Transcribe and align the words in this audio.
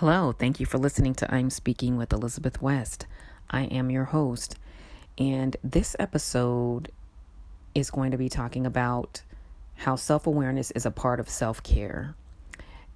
Hello, 0.00 0.32
thank 0.32 0.58
you 0.58 0.64
for 0.64 0.78
listening 0.78 1.14
to 1.16 1.30
I'm 1.30 1.50
Speaking 1.50 1.98
with 1.98 2.10
Elizabeth 2.10 2.62
West. 2.62 3.04
I 3.50 3.64
am 3.64 3.90
your 3.90 4.04
host, 4.04 4.56
and 5.18 5.54
this 5.62 5.94
episode 5.98 6.90
is 7.74 7.90
going 7.90 8.10
to 8.12 8.16
be 8.16 8.30
talking 8.30 8.64
about 8.64 9.20
how 9.74 9.96
self 9.96 10.26
awareness 10.26 10.70
is 10.70 10.86
a 10.86 10.90
part 10.90 11.20
of 11.20 11.28
self 11.28 11.62
care 11.62 12.14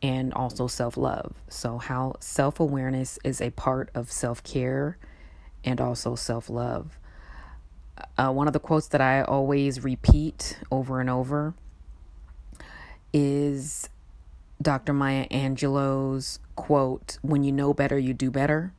and 0.01 0.32
also 0.32 0.67
self 0.67 0.96
love. 0.96 1.35
So, 1.51 1.77
how 1.77 2.14
self 2.21 2.59
awareness 2.59 3.18
is 3.23 3.43
a 3.43 3.50
part 3.50 3.91
of 3.95 4.11
self 4.11 4.43
care 4.43 4.96
and 5.62 5.82
also 5.82 6.14
self 6.14 6.48
love. 6.48 6.98
Uh, 8.16 8.32
one 8.32 8.46
of 8.46 8.55
the 8.55 8.61
quotes 8.61 8.89
that 8.89 9.02
I 9.02 9.21
always 9.21 9.84
repeat 9.84 10.59
over 10.71 11.02
and 11.02 11.11
over 11.11 11.52
is 13.12 13.91
Dr. 14.64 14.92
Maya 14.92 15.28
Angelou's 15.28 16.40
quote, 16.56 17.18
When 17.22 17.44
you 17.44 17.52
know 17.52 17.72
better, 17.72 17.98
you 17.98 18.14
do 18.14 18.30
better. 18.30 18.72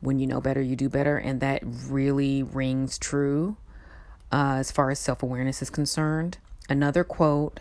When 0.00 0.18
you 0.18 0.26
know 0.26 0.40
better, 0.40 0.60
you 0.60 0.76
do 0.76 0.88
better. 0.88 1.16
And 1.16 1.40
that 1.40 1.62
really 1.64 2.42
rings 2.42 2.98
true 2.98 3.56
uh, 4.30 4.56
as 4.58 4.70
far 4.70 4.90
as 4.90 4.98
self 4.98 5.22
awareness 5.22 5.62
is 5.62 5.70
concerned. 5.70 6.38
Another 6.68 7.04
quote 7.04 7.60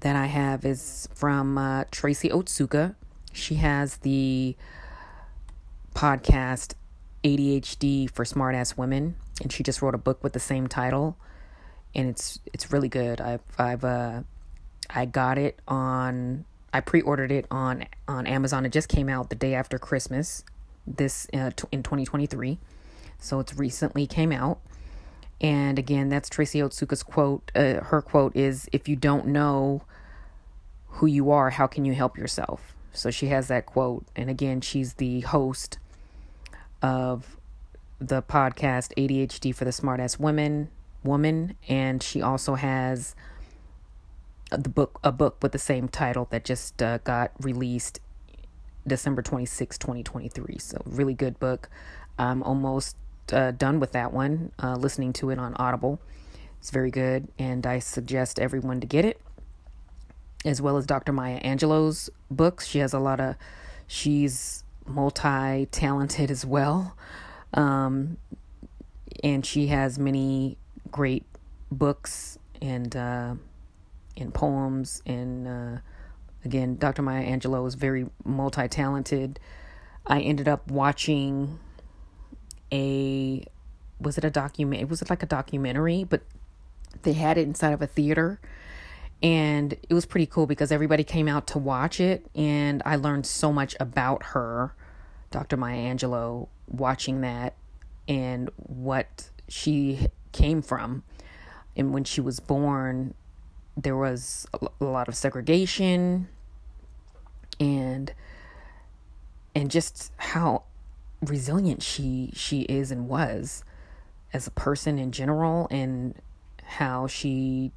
that 0.00 0.16
I 0.16 0.26
have 0.26 0.64
is 0.64 1.08
from 1.14 1.58
uh, 1.58 1.84
Tracy 1.90 2.28
Otsuka. 2.28 2.94
She 3.32 3.56
has 3.56 3.98
the 3.98 4.56
podcast 5.94 6.74
ADHD 7.24 8.10
for 8.10 8.24
Smartass 8.24 8.76
Women, 8.76 9.16
and 9.42 9.52
she 9.52 9.62
just 9.62 9.82
wrote 9.82 9.94
a 9.94 9.98
book 9.98 10.22
with 10.22 10.32
the 10.32 10.40
same 10.40 10.66
title, 10.66 11.16
and 11.94 12.08
it's 12.08 12.38
it's 12.52 12.72
really 12.72 12.88
good. 12.88 13.20
I've 13.20 13.40
I've 13.58 13.84
uh, 13.84 14.22
I 14.90 15.04
got 15.04 15.38
it 15.38 15.58
on 15.66 16.44
I 16.72 16.80
pre-ordered 16.80 17.32
it 17.32 17.46
on 17.50 17.86
on 18.06 18.26
Amazon. 18.26 18.66
It 18.66 18.72
just 18.72 18.88
came 18.88 19.08
out 19.08 19.30
the 19.30 19.36
day 19.36 19.54
after 19.54 19.78
Christmas 19.78 20.44
this 20.86 21.26
uh, 21.32 21.50
t- 21.56 21.66
in 21.72 21.82
2023. 21.82 22.58
So 23.18 23.40
it's 23.40 23.54
recently 23.54 24.06
came 24.06 24.30
out. 24.30 24.60
And 25.40 25.78
again, 25.78 26.08
that's 26.08 26.28
Tracy 26.28 26.60
Otsuka's 26.60 27.02
quote. 27.02 27.50
Uh, 27.54 27.80
her 27.84 28.00
quote 28.02 28.36
is 28.36 28.68
if 28.72 28.88
you 28.88 28.96
don't 28.96 29.26
know 29.26 29.82
who 30.88 31.06
you 31.06 31.30
are, 31.30 31.50
how 31.50 31.66
can 31.66 31.84
you 31.84 31.94
help 31.94 32.16
yourself? 32.16 32.74
So 32.92 33.10
she 33.10 33.26
has 33.28 33.48
that 33.48 33.66
quote. 33.66 34.06
And 34.14 34.30
again, 34.30 34.60
she's 34.60 34.94
the 34.94 35.20
host 35.20 35.78
of 36.80 37.36
the 37.98 38.22
podcast 38.22 38.92
ADHD 38.96 39.54
for 39.54 39.64
the 39.64 39.70
Smartass 39.70 40.18
Women 40.18 40.70
woman 41.06 41.56
and 41.68 42.02
she 42.02 42.20
also 42.20 42.56
has 42.56 43.14
the 44.50 44.68
book 44.68 45.00
a 45.02 45.12
book 45.12 45.38
with 45.42 45.52
the 45.52 45.58
same 45.58 45.88
title 45.88 46.28
that 46.30 46.44
just 46.44 46.82
uh, 46.82 46.98
got 46.98 47.32
released 47.40 48.00
December 48.86 49.22
26, 49.22 49.78
2023. 49.78 50.58
So 50.58 50.80
really 50.84 51.14
good 51.14 51.38
book. 51.40 51.68
I'm 52.18 52.42
almost 52.42 52.96
uh, 53.32 53.50
done 53.50 53.80
with 53.80 53.92
that 53.92 54.12
one, 54.12 54.52
uh, 54.62 54.76
listening 54.76 55.12
to 55.14 55.30
it 55.30 55.38
on 55.38 55.54
Audible. 55.54 56.00
It's 56.58 56.70
very 56.70 56.90
good, 56.90 57.28
and 57.38 57.66
I 57.66 57.80
suggest 57.80 58.38
everyone 58.38 58.80
to 58.80 58.86
get 58.86 59.04
it, 59.04 59.20
as 60.44 60.62
well 60.62 60.76
as 60.76 60.86
Dr. 60.86 61.12
Maya 61.12 61.40
Angelou's 61.42 62.08
books. 62.30 62.66
She 62.66 62.78
has 62.78 62.92
a 62.92 62.98
lot 62.98 63.20
of, 63.20 63.36
she's 63.86 64.64
multi 64.86 65.66
talented 65.66 66.30
as 66.30 66.46
well. 66.46 66.96
Um, 67.52 68.16
and 69.22 69.44
she 69.44 69.68
has 69.68 69.98
many 69.98 70.56
great 70.90 71.24
books 71.70 72.38
and 72.60 72.94
uh, 72.96 73.34
in 74.16 74.32
poems 74.32 75.02
and 75.06 75.46
uh, 75.46 75.78
again 76.44 76.76
dr 76.76 77.00
maya 77.02 77.24
angelou 77.24 77.66
is 77.66 77.74
very 77.74 78.06
multi-talented. 78.24 79.38
I 80.06 80.20
ended 80.20 80.48
up 80.48 80.70
watching 80.70 81.58
a 82.72 83.44
was 84.00 84.18
it 84.18 84.24
a 84.24 84.30
document 84.30 84.82
it 84.82 84.88
was 84.88 85.08
like 85.08 85.22
a 85.22 85.26
documentary 85.26 86.04
but 86.04 86.22
they 87.02 87.12
had 87.12 87.38
it 87.38 87.42
inside 87.42 87.72
of 87.72 87.82
a 87.82 87.86
theater. 87.86 88.40
And 89.22 89.72
it 89.72 89.94
was 89.94 90.04
pretty 90.04 90.26
cool 90.26 90.46
because 90.46 90.70
everybody 90.70 91.02
came 91.02 91.26
out 91.26 91.46
to 91.48 91.58
watch 91.58 92.00
it 92.00 92.26
and 92.34 92.82
i 92.84 92.96
learned 92.96 93.26
so 93.26 93.52
much 93.52 93.74
about 93.80 94.22
her 94.34 94.74
dr 95.30 95.56
maya 95.56 95.94
angelou 95.94 96.48
watching 96.68 97.20
that 97.22 97.54
and 98.08 98.50
what 98.56 99.30
she 99.48 100.08
came 100.32 100.62
from. 100.62 101.02
And 101.76 101.92
when 101.92 102.04
she 102.04 102.20
was 102.20 102.40
born 102.40 103.14
there 103.76 103.96
was 103.96 104.46
a 104.80 104.84
lot 104.84 105.08
of 105.08 105.14
segregation 105.14 106.28
and 107.60 108.12
and 109.54 109.70
just 109.70 110.12
how 110.16 110.62
resilient 111.22 111.82
she 111.82 112.30
she 112.34 112.62
is 112.62 112.90
and 112.90 113.08
was 113.08 113.64
as 114.32 114.46
a 114.46 114.50
person 114.50 114.98
in 114.98 115.12
general 115.12 115.66
and 115.70 116.14
how 116.62 117.06
she 117.06 117.70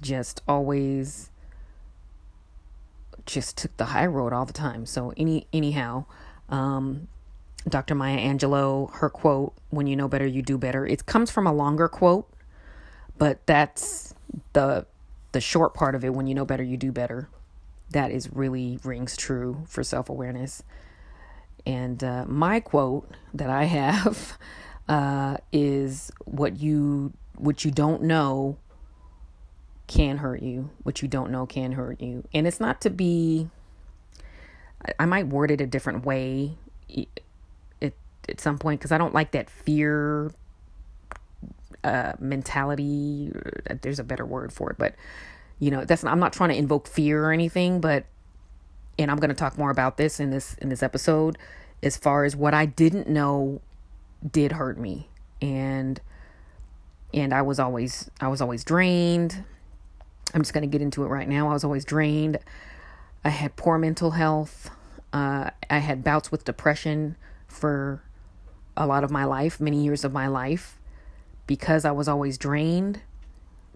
just 0.00 0.40
always 0.48 1.30
just 3.26 3.56
took 3.58 3.76
the 3.76 3.86
high 3.86 4.06
road 4.06 4.32
all 4.32 4.44
the 4.44 4.52
time 4.52 4.86
so 4.86 5.12
any 5.16 5.46
anyhow 5.52 6.04
um 6.48 7.08
Dr. 7.68 7.94
Maya 7.94 8.16
Angelou 8.16 8.90
her 8.94 9.10
quote 9.10 9.52
when 9.68 9.86
you 9.86 9.94
know 9.94 10.08
better 10.08 10.26
you 10.26 10.42
do 10.42 10.56
better 10.58 10.86
it 10.86 11.06
comes 11.06 11.30
from 11.30 11.46
a 11.46 11.52
longer 11.52 11.88
quote 11.88 12.28
but 13.18 13.44
that's 13.46 14.14
the 14.52 14.86
the 15.32 15.40
short 15.40 15.74
part 15.74 15.94
of 15.94 16.04
it 16.04 16.14
when 16.14 16.26
you 16.26 16.34
know 16.34 16.44
better 16.44 16.62
you 16.62 16.76
do 16.76 16.92
better. 16.92 17.28
That 17.90 18.10
is 18.10 18.32
really 18.32 18.78
rings 18.84 19.16
true 19.16 19.64
for 19.68 19.82
self-awareness. 19.82 20.62
And 21.66 22.02
uh, 22.02 22.24
my 22.26 22.60
quote 22.60 23.10
that 23.34 23.50
i 23.50 23.64
have 23.76 24.38
uh, 24.88 25.36
is 25.52 26.10
what 26.24 26.58
you 26.58 27.12
what 27.36 27.64
you 27.64 27.70
don't 27.70 28.02
know 28.02 28.58
can 29.86 30.18
hurt 30.18 30.42
you. 30.42 30.70
What 30.82 31.02
you 31.02 31.08
don't 31.08 31.30
know 31.30 31.46
can 31.46 31.72
hurt 31.72 32.00
you. 32.00 32.24
And 32.32 32.46
it's 32.46 32.60
not 32.60 32.80
to 32.82 32.90
be 32.90 33.48
i 34.98 35.04
might 35.04 35.26
word 35.26 35.50
it 35.50 35.60
a 35.60 35.66
different 35.66 36.04
way 36.04 36.56
at, 37.82 37.92
at 38.28 38.40
some 38.40 38.58
point 38.58 38.80
because 38.80 38.92
i 38.92 38.98
don't 38.98 39.14
like 39.14 39.32
that 39.32 39.50
fear 39.50 40.32
uh, 41.84 42.12
mentality. 42.18 43.32
There's 43.82 43.98
a 43.98 44.04
better 44.04 44.26
word 44.26 44.52
for 44.52 44.70
it, 44.70 44.78
but 44.78 44.94
you 45.58 45.70
know, 45.70 45.84
that's. 45.84 46.04
I'm 46.04 46.20
not 46.20 46.32
trying 46.32 46.50
to 46.50 46.56
invoke 46.56 46.86
fear 46.86 47.24
or 47.24 47.32
anything, 47.32 47.80
but 47.80 48.04
and 48.98 49.10
I'm 49.10 49.18
going 49.18 49.30
to 49.30 49.34
talk 49.34 49.56
more 49.58 49.70
about 49.70 49.96
this 49.96 50.20
in 50.20 50.30
this 50.30 50.54
in 50.54 50.68
this 50.68 50.82
episode 50.82 51.38
as 51.82 51.96
far 51.96 52.24
as 52.24 52.36
what 52.36 52.54
I 52.54 52.66
didn't 52.66 53.08
know 53.08 53.60
did 54.30 54.52
hurt 54.52 54.78
me 54.78 55.08
and 55.40 56.00
and 57.12 57.32
I 57.32 57.42
was 57.42 57.58
always 57.58 58.10
I 58.20 58.28
was 58.28 58.40
always 58.40 58.64
drained. 58.64 59.44
I'm 60.32 60.42
just 60.42 60.52
going 60.52 60.62
to 60.62 60.68
get 60.68 60.80
into 60.80 61.02
it 61.02 61.08
right 61.08 61.28
now. 61.28 61.48
I 61.50 61.52
was 61.52 61.64
always 61.64 61.84
drained. 61.84 62.38
I 63.24 63.30
had 63.30 63.56
poor 63.56 63.78
mental 63.78 64.12
health. 64.12 64.70
Uh, 65.12 65.50
I 65.68 65.78
had 65.78 66.04
bouts 66.04 66.30
with 66.30 66.44
depression 66.44 67.16
for 67.48 68.02
a 68.76 68.86
lot 68.86 69.02
of 69.02 69.10
my 69.10 69.24
life, 69.24 69.60
many 69.60 69.82
years 69.82 70.04
of 70.04 70.12
my 70.12 70.28
life 70.28 70.78
because 71.50 71.84
I 71.84 71.90
was 71.90 72.06
always 72.06 72.38
drained, 72.38 73.00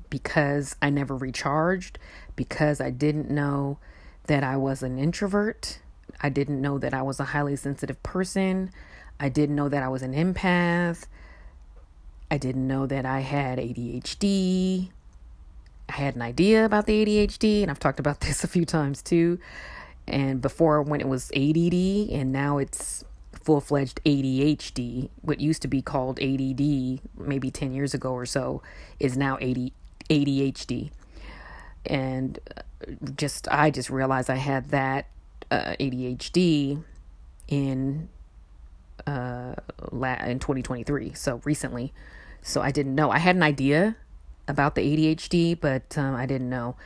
because 0.08 0.76
I 0.80 0.90
never 0.90 1.16
recharged, 1.16 1.98
because 2.36 2.80
I 2.80 2.90
didn't 2.90 3.28
know 3.28 3.78
that 4.28 4.44
I 4.44 4.56
was 4.56 4.84
an 4.84 4.96
introvert. 4.96 5.80
I 6.20 6.28
didn't 6.28 6.60
know 6.60 6.78
that 6.78 6.94
I 6.94 7.02
was 7.02 7.18
a 7.18 7.24
highly 7.24 7.56
sensitive 7.56 8.00
person. 8.04 8.70
I 9.18 9.28
didn't 9.28 9.56
know 9.56 9.68
that 9.68 9.82
I 9.82 9.88
was 9.88 10.02
an 10.02 10.14
empath. 10.14 11.06
I 12.30 12.38
didn't 12.38 12.68
know 12.68 12.86
that 12.86 13.04
I 13.04 13.18
had 13.18 13.58
ADHD. 13.58 14.91
I 15.88 15.92
had 15.94 16.14
an 16.14 16.22
idea 16.22 16.64
about 16.64 16.86
the 16.86 17.04
ADHD, 17.04 17.62
and 17.62 17.72
I've 17.72 17.80
talked 17.80 17.98
about 17.98 18.20
this 18.20 18.44
a 18.44 18.48
few 18.48 18.64
times 18.64 19.02
too. 19.02 19.41
And 20.06 20.41
before, 20.41 20.80
when 20.80 21.00
it 21.00 21.08
was 21.08 21.32
ADD, 21.32 21.74
and 22.12 22.30
now 22.30 22.59
it's 22.59 23.04
full 23.44 23.60
fledged 23.60 24.00
ADHD, 24.04 25.10
what 25.20 25.41
used 25.41 25.62
to 25.62 25.68
be 25.68 25.82
called 25.82 26.18
ADD 26.18 27.00
maybe 27.16 27.50
10 27.50 27.72
years 27.72 27.94
ago 27.94 28.12
or 28.12 28.26
so, 28.26 28.62
is 28.98 29.16
now 29.16 29.36
AD, 29.36 29.70
ADHD. 30.08 30.91
And 31.86 32.38
uh, 32.56 32.62
just, 33.16 33.46
I 33.48 33.70
just 33.70 33.91
realized 33.91 34.30
I 34.30 34.36
had 34.36 34.70
that 34.70 35.06
uh, 35.50 35.74
ADHD 35.78 36.82
in 37.48 38.08
uh 39.06 39.54
in 40.24 40.38
2023 40.38 41.12
so 41.12 41.41
recently. 41.44 41.92
So 42.41 42.62
i 42.62 42.70
didn't 42.70 42.94
know. 42.94 43.10
I 43.10 43.18
had 43.18 43.36
an 43.36 43.42
idea 43.42 43.96
about 44.46 44.74
the 44.74 44.82
adhd 44.82 45.60
but 45.60 45.96
um, 45.98 46.14
i 46.14 46.24
didn't 46.26 46.48
know. 46.48 46.76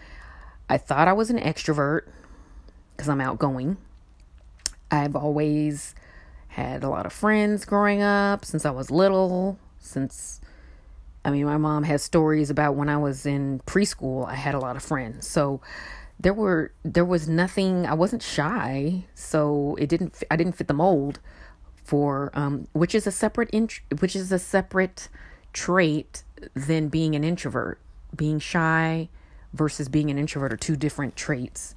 I 0.68 0.78
thought 0.78 1.06
i 1.06 1.12
was 1.12 1.30
an 1.30 1.38
extrovert 1.38 2.02
because 2.96 3.08
i'm 3.08 3.20
outgoing. 3.20 3.76
I've 4.90 5.14
always 5.14 5.94
had 6.62 6.84
a 6.84 6.88
lot 6.88 7.06
of 7.06 7.12
friends 7.12 7.64
growing 7.64 8.02
up 8.02 8.44
since 8.44 8.64
I 8.64 8.70
was 8.70 8.90
little. 8.90 9.58
Since, 9.78 10.40
I 11.24 11.30
mean, 11.30 11.44
my 11.44 11.56
mom 11.56 11.84
has 11.84 12.02
stories 12.02 12.50
about 12.50 12.74
when 12.74 12.88
I 12.88 12.96
was 12.96 13.26
in 13.26 13.60
preschool, 13.66 14.28
I 14.28 14.34
had 14.34 14.54
a 14.54 14.58
lot 14.58 14.76
of 14.76 14.82
friends. 14.82 15.26
So 15.26 15.60
there 16.20 16.34
were 16.34 16.72
there 16.84 17.04
was 17.04 17.28
nothing 17.28 17.86
I 17.86 17.94
wasn't 17.94 18.22
shy 18.22 19.04
so 19.14 19.76
it 19.78 19.88
didn't 19.88 20.22
I 20.30 20.36
didn't 20.36 20.54
fit 20.54 20.66
the 20.66 20.74
mold 20.74 21.20
for 21.84 22.30
um 22.34 22.66
which 22.72 22.94
is 22.94 23.06
a 23.06 23.12
separate 23.12 23.50
int- 23.50 23.80
which 24.00 24.16
is 24.16 24.32
a 24.32 24.38
separate 24.38 25.08
trait 25.52 26.24
than 26.54 26.88
being 26.88 27.14
an 27.14 27.24
introvert 27.24 27.78
being 28.14 28.38
shy 28.38 29.08
versus 29.52 29.88
being 29.88 30.10
an 30.10 30.18
introvert 30.18 30.52
are 30.52 30.56
two 30.56 30.76
different 30.76 31.16
traits 31.16 31.74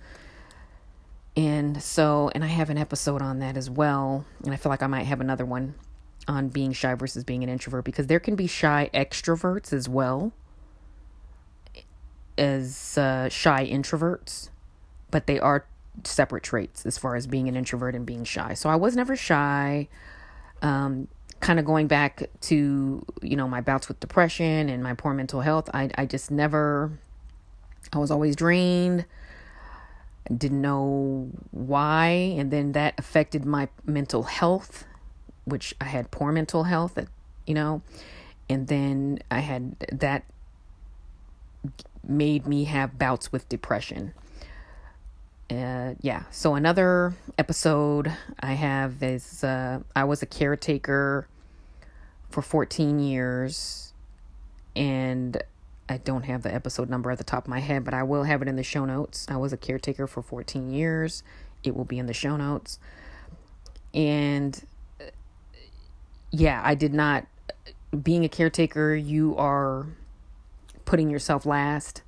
and 1.35 1.81
so 1.81 2.29
and 2.35 2.43
I 2.43 2.47
have 2.47 2.69
an 2.69 2.77
episode 2.77 3.21
on 3.21 3.39
that 3.39 3.57
as 3.57 3.69
well 3.69 4.25
and 4.43 4.53
I 4.53 4.57
feel 4.57 4.69
like 4.69 4.83
I 4.83 4.87
might 4.87 5.03
have 5.03 5.21
another 5.21 5.45
one 5.45 5.75
on 6.27 6.49
being 6.49 6.73
shy 6.73 6.93
versus 6.93 7.23
being 7.23 7.43
an 7.43 7.49
introvert 7.49 7.85
because 7.85 8.07
there 8.07 8.19
can 8.19 8.35
be 8.35 8.47
shy 8.47 8.89
extroverts 8.93 9.73
as 9.73 9.87
well 9.87 10.33
as 12.37 12.97
uh, 12.97 13.29
shy 13.29 13.67
introverts, 13.67 14.49
but 15.09 15.27
they 15.27 15.39
are 15.39 15.65
separate 16.03 16.43
traits 16.43 16.85
as 16.85 16.97
far 16.97 17.15
as 17.15 17.27
being 17.27 17.47
an 17.47 17.55
introvert 17.55 17.95
and 17.95 18.05
being 18.05 18.23
shy. 18.23 18.53
So 18.53 18.69
I 18.69 18.75
was 18.75 18.95
never 18.95 19.15
shy. 19.15 19.87
Um, 20.61 21.07
kind 21.39 21.59
of 21.59 21.65
going 21.65 21.87
back 21.87 22.29
to 22.39 23.03
you 23.21 23.35
know 23.35 23.47
my 23.47 23.61
bouts 23.61 23.87
with 23.87 23.99
depression 23.99 24.69
and 24.69 24.83
my 24.83 24.93
poor 24.93 25.13
mental 25.13 25.41
health, 25.41 25.69
I 25.73 25.89
I 25.95 26.05
just 26.05 26.31
never. 26.31 26.91
I 27.93 27.97
was 27.97 28.11
always 28.11 28.35
drained. 28.35 29.05
Didn't 30.25 30.61
know 30.61 31.29
why, 31.51 32.07
and 32.37 32.51
then 32.51 32.73
that 32.73 32.93
affected 32.97 33.45
my 33.45 33.69
mental 33.85 34.23
health, 34.23 34.85
which 35.45 35.73
I 35.81 35.85
had 35.85 36.11
poor 36.11 36.31
mental 36.31 36.63
health. 36.63 36.97
You 37.47 37.55
know, 37.55 37.81
and 38.49 38.67
then 38.67 39.19
I 39.31 39.39
had 39.39 39.79
that 39.91 40.23
made 42.03 42.47
me 42.47 42.65
have 42.65 42.97
bouts 42.97 43.31
with 43.31 43.47
depression. 43.49 44.13
Uh, 45.49 45.95
yeah, 46.01 46.23
so 46.31 46.55
another 46.55 47.13
episode 47.37 48.11
I 48.39 48.53
have 48.53 49.03
is 49.03 49.43
uh, 49.43 49.79
I 49.95 50.05
was 50.05 50.21
a 50.21 50.25
caretaker 50.25 51.27
for 52.29 52.41
14 52.41 52.99
years, 52.99 53.93
and 54.75 55.43
I 55.89 55.97
don't 55.97 56.23
have 56.23 56.43
the 56.43 56.53
episode 56.53 56.89
number 56.89 57.11
at 57.11 57.17
the 57.17 57.23
top 57.23 57.45
of 57.45 57.49
my 57.49 57.59
head, 57.59 57.83
but 57.83 57.93
I 57.93 58.03
will 58.03 58.23
have 58.23 58.41
it 58.41 58.47
in 58.47 58.55
the 58.55 58.63
show 58.63 58.85
notes. 58.85 59.25
I 59.29 59.37
was 59.37 59.51
a 59.51 59.57
caretaker 59.57 60.07
for 60.07 60.21
14 60.21 60.71
years, 60.71 61.23
it 61.63 61.75
will 61.75 61.85
be 61.85 61.99
in 61.99 62.05
the 62.05 62.13
show 62.13 62.37
notes. 62.37 62.79
And 63.93 64.65
uh, 64.99 65.05
yeah, 66.31 66.61
I 66.63 66.75
did 66.75 66.93
not, 66.93 67.27
uh, 67.49 67.97
being 67.97 68.23
a 68.23 68.29
caretaker, 68.29 68.95
you 68.95 69.35
are 69.37 69.87
putting 70.85 71.09
yourself 71.09 71.45
last 71.45 72.03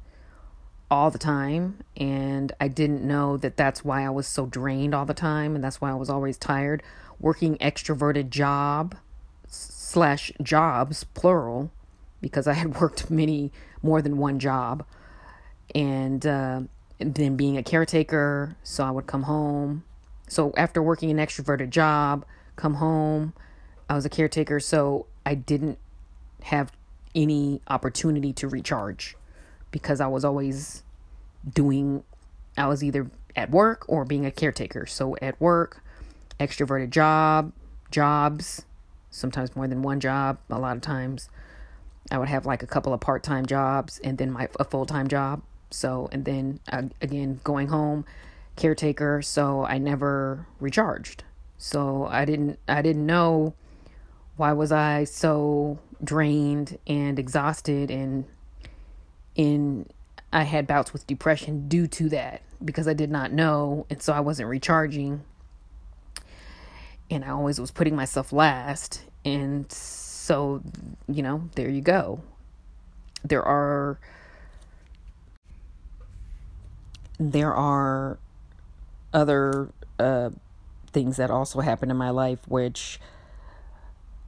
all 0.89 1.09
the 1.09 1.17
time 1.17 1.79
and 1.97 2.51
I 2.59 2.67
didn't 2.67 3.03
know 3.03 3.35
that 3.37 3.57
that's 3.57 3.83
why 3.83 4.05
I 4.05 4.09
was 4.09 4.27
so 4.27 4.45
drained 4.45 4.93
all 4.93 5.05
the 5.05 5.13
time 5.13 5.55
and 5.55 5.63
that's 5.63 5.81
why 5.81 5.89
I 5.89 5.95
was 5.95 6.09
always 6.09 6.37
tired 6.37 6.83
working 7.19 7.57
extroverted 7.57 8.29
job 8.29 8.95
slash 9.47 10.31
jobs 10.41 11.03
plural 11.03 11.71
because 12.23 12.47
I 12.47 12.53
had 12.53 12.79
worked 12.81 13.11
many 13.11 13.51
more 13.83 14.01
than 14.01 14.17
one 14.17 14.39
job 14.39 14.83
and 15.75 16.25
uh, 16.25 16.61
then 16.97 17.35
being 17.35 17.57
a 17.57 17.63
caretaker 17.63 18.55
so 18.63 18.83
I 18.83 18.89
would 18.89 19.05
come 19.05 19.23
home 19.23 19.83
so 20.27 20.51
after 20.57 20.81
working 20.81 21.11
an 21.11 21.17
extroverted 21.17 21.69
job 21.69 22.25
come 22.55 22.75
home 22.75 23.33
I 23.87 23.93
was 23.93 24.05
a 24.05 24.09
caretaker 24.09 24.59
so 24.59 25.05
I 25.25 25.35
didn't 25.35 25.77
have 26.43 26.71
any 27.15 27.61
opportunity 27.67 28.33
to 28.33 28.47
recharge 28.47 29.15
because 29.71 30.01
I 30.01 30.07
was 30.07 30.25
always 30.25 30.83
doing, 31.53 32.03
I 32.57 32.67
was 32.67 32.83
either 32.83 33.09
at 33.35 33.51
work 33.51 33.85
or 33.87 34.05
being 34.05 34.25
a 34.25 34.31
caretaker. 34.31 34.85
So 34.85 35.15
at 35.21 35.39
work, 35.39 35.83
extroverted 36.39 36.91
job, 36.91 37.51
jobs, 37.91 38.65
sometimes 39.09 39.55
more 39.55 39.67
than 39.67 39.81
one 39.81 39.99
job, 39.99 40.37
a 40.49 40.59
lot 40.59 40.75
of 40.75 40.81
times. 40.81 41.29
I 42.13 42.19
would 42.19 42.29
have 42.29 42.45
like 42.45 42.61
a 42.61 42.67
couple 42.67 42.93
of 42.93 43.01
part 43.01 43.23
time 43.23 43.47
jobs 43.47 43.99
and 44.03 44.19
then 44.19 44.31
my 44.31 44.47
a 44.59 44.63
full 44.63 44.85
time 44.85 45.07
job. 45.07 45.41
So, 45.71 46.07
and 46.11 46.23
then 46.23 46.59
uh, 46.71 46.83
again, 47.01 47.39
going 47.43 47.69
home, 47.69 48.05
caretaker. 48.55 49.23
So 49.23 49.65
I 49.65 49.79
never 49.79 50.45
recharged. 50.59 51.23
So 51.57 52.05
I 52.05 52.25
didn't, 52.25 52.59
I 52.67 52.83
didn't 52.83 53.07
know 53.07 53.55
why 54.37 54.53
was 54.53 54.71
I 54.71 55.05
so 55.05 55.79
drained 56.03 56.77
and 56.85 57.17
exhausted 57.17 57.89
and 57.89 58.25
in 59.35 59.87
I 60.31 60.43
had 60.43 60.67
bouts 60.67 60.93
with 60.93 61.07
depression 61.07 61.67
due 61.67 61.87
to 61.87 62.09
that 62.09 62.41
because 62.63 62.87
I 62.87 62.93
did 62.93 63.09
not 63.09 63.31
know 63.31 63.85
and 63.89 64.01
so 64.01 64.13
I 64.13 64.19
wasn't 64.19 64.49
recharging 64.49 65.23
and 67.09 67.23
I 67.23 67.29
always 67.29 67.59
was 67.59 67.71
putting 67.71 67.95
myself 67.95 68.33
last 68.33 69.03
and 69.23 69.71
so 70.23 70.61
you 71.07 71.21
know 71.21 71.49
there 71.55 71.69
you 71.69 71.81
go 71.81 72.21
there 73.23 73.43
are 73.43 73.99
there 77.19 77.53
are 77.53 78.17
other 79.13 79.69
uh, 79.99 80.29
things 80.91 81.17
that 81.17 81.29
also 81.29 81.59
happened 81.59 81.91
in 81.91 81.97
my 81.97 82.09
life 82.09 82.39
which 82.47 82.99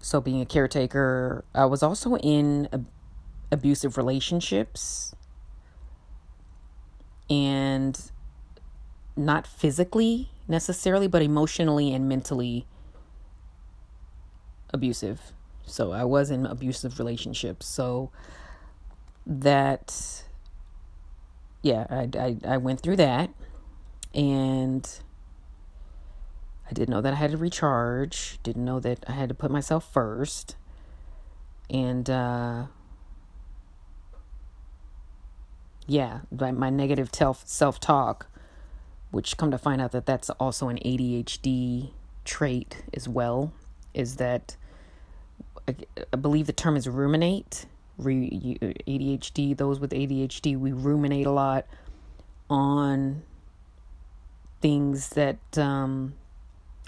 so, 0.06 0.22
being 0.22 0.40
a 0.40 0.46
caretaker, 0.46 1.44
I 1.56 1.66
was 1.66 1.82
also 1.82 2.16
in 2.18 2.70
ab- 2.72 2.86
abusive 3.52 3.98
relationships 3.98 5.16
and 7.28 8.00
not 9.18 9.48
physically 9.48 10.30
necessarily, 10.48 11.08
but 11.08 11.24
emotionally 11.24 11.92
and 11.92 12.08
mentally 12.08 12.68
abusive. 14.72 15.34
So, 15.66 15.92
I 15.92 16.04
was 16.04 16.32
in 16.32 16.46
abusive 16.46 17.00
relationships. 17.00 17.66
So, 17.66 18.12
that, 19.26 20.24
yeah, 21.62 21.88
I, 21.90 22.10
I, 22.18 22.38
I 22.48 22.58
went 22.58 22.82
through 22.82 22.98
that 22.98 23.32
and 24.14 24.88
I 26.70 26.74
didn't 26.74 26.90
know 26.90 27.02
that 27.02 27.14
I 27.14 27.18
had 27.18 27.32
to 27.32 27.38
recharge, 27.38 28.40
didn't 28.42 28.66
know 28.66 28.80
that 28.80 29.04
I 29.08 29.12
had 29.12 29.30
to 29.30 29.36
put 29.36 29.52
myself 29.52 29.92
first. 29.92 30.56
And 31.70 32.10
uh, 32.10 32.66
yeah, 35.86 36.22
my 36.32 36.70
negative 36.70 37.10
self 37.14 37.80
talk, 37.80 38.28
which 39.12 39.38
come 39.38 39.52
to 39.52 39.58
find 39.58 39.82
out 39.82 39.92
that 39.92 40.06
that's 40.06 40.30
also 40.32 40.70
an 40.70 40.78
ADHD 40.78 41.92
trait 42.24 42.84
as 42.94 43.08
well, 43.08 43.54
is 43.94 44.16
that 44.16 44.56
I, 45.68 46.16
believe 46.16 46.48
the 46.48 46.54
term 46.54 46.78
is 46.78 46.88
ruminate. 46.88 47.66
ADHD, 48.00 49.56
those 49.56 49.80
with 49.80 49.92
ADHD, 49.92 50.60
we 50.60 50.72
ruminate 50.74 51.26
a 51.26 51.32
lot 51.32 51.66
on 52.50 53.24
things 54.62 55.10
that 55.10 55.58
um, 55.58 56.14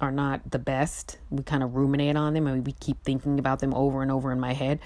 are 0.02 0.12
not 0.12 0.52
the 0.52 0.60
best. 0.60 1.18
We 1.30 1.44
kind 1.44 1.64
of 1.64 1.76
ruminate 1.76 2.16
on 2.16 2.34
them 2.34 2.46
and 2.48 2.66
we 2.66 2.74
keep 2.74 3.04
thinking 3.04 3.40
about 3.40 3.60
them 3.60 3.74
over 3.74 4.02
and 4.02 4.12
over 4.12 4.32
in 4.32 4.40
my 4.40 4.54
head. 4.54 4.80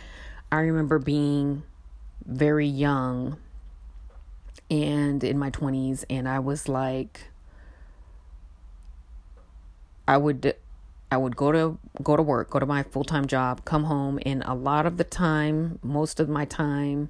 I 0.51 0.59
remember 0.59 0.99
being 0.99 1.63
very 2.25 2.67
young 2.67 3.37
and 4.69 5.23
in 5.23 5.37
my 5.37 5.49
20s 5.49 6.05
and 6.09 6.29
I 6.29 6.39
was 6.39 6.69
like 6.69 7.31
I 10.07 10.17
would 10.17 10.55
I 11.11 11.17
would 11.17 11.35
go 11.35 11.51
to 11.51 11.77
go 12.01 12.15
to 12.15 12.23
work, 12.23 12.49
go 12.49 12.59
to 12.59 12.65
my 12.65 12.83
full-time 12.83 13.27
job, 13.27 13.65
come 13.65 13.83
home 13.83 14.17
and 14.25 14.41
a 14.45 14.55
lot 14.55 14.85
of 14.85 14.97
the 14.97 15.03
time, 15.03 15.77
most 15.83 16.19
of 16.19 16.29
my 16.29 16.45
time 16.45 17.09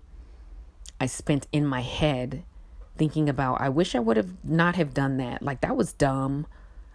I 1.00 1.06
spent 1.06 1.48
in 1.52 1.66
my 1.66 1.82
head 1.82 2.44
thinking 2.98 3.30
about 3.30 3.62
I 3.62 3.70
wish 3.70 3.96
I 3.96 4.00
would 4.00 4.18
have 4.18 4.44
not 4.44 4.76
have 4.76 4.94
done 4.94 5.18
that. 5.18 5.42
Like 5.42 5.62
that 5.62 5.78
was 5.78 5.94
dumb 5.94 6.48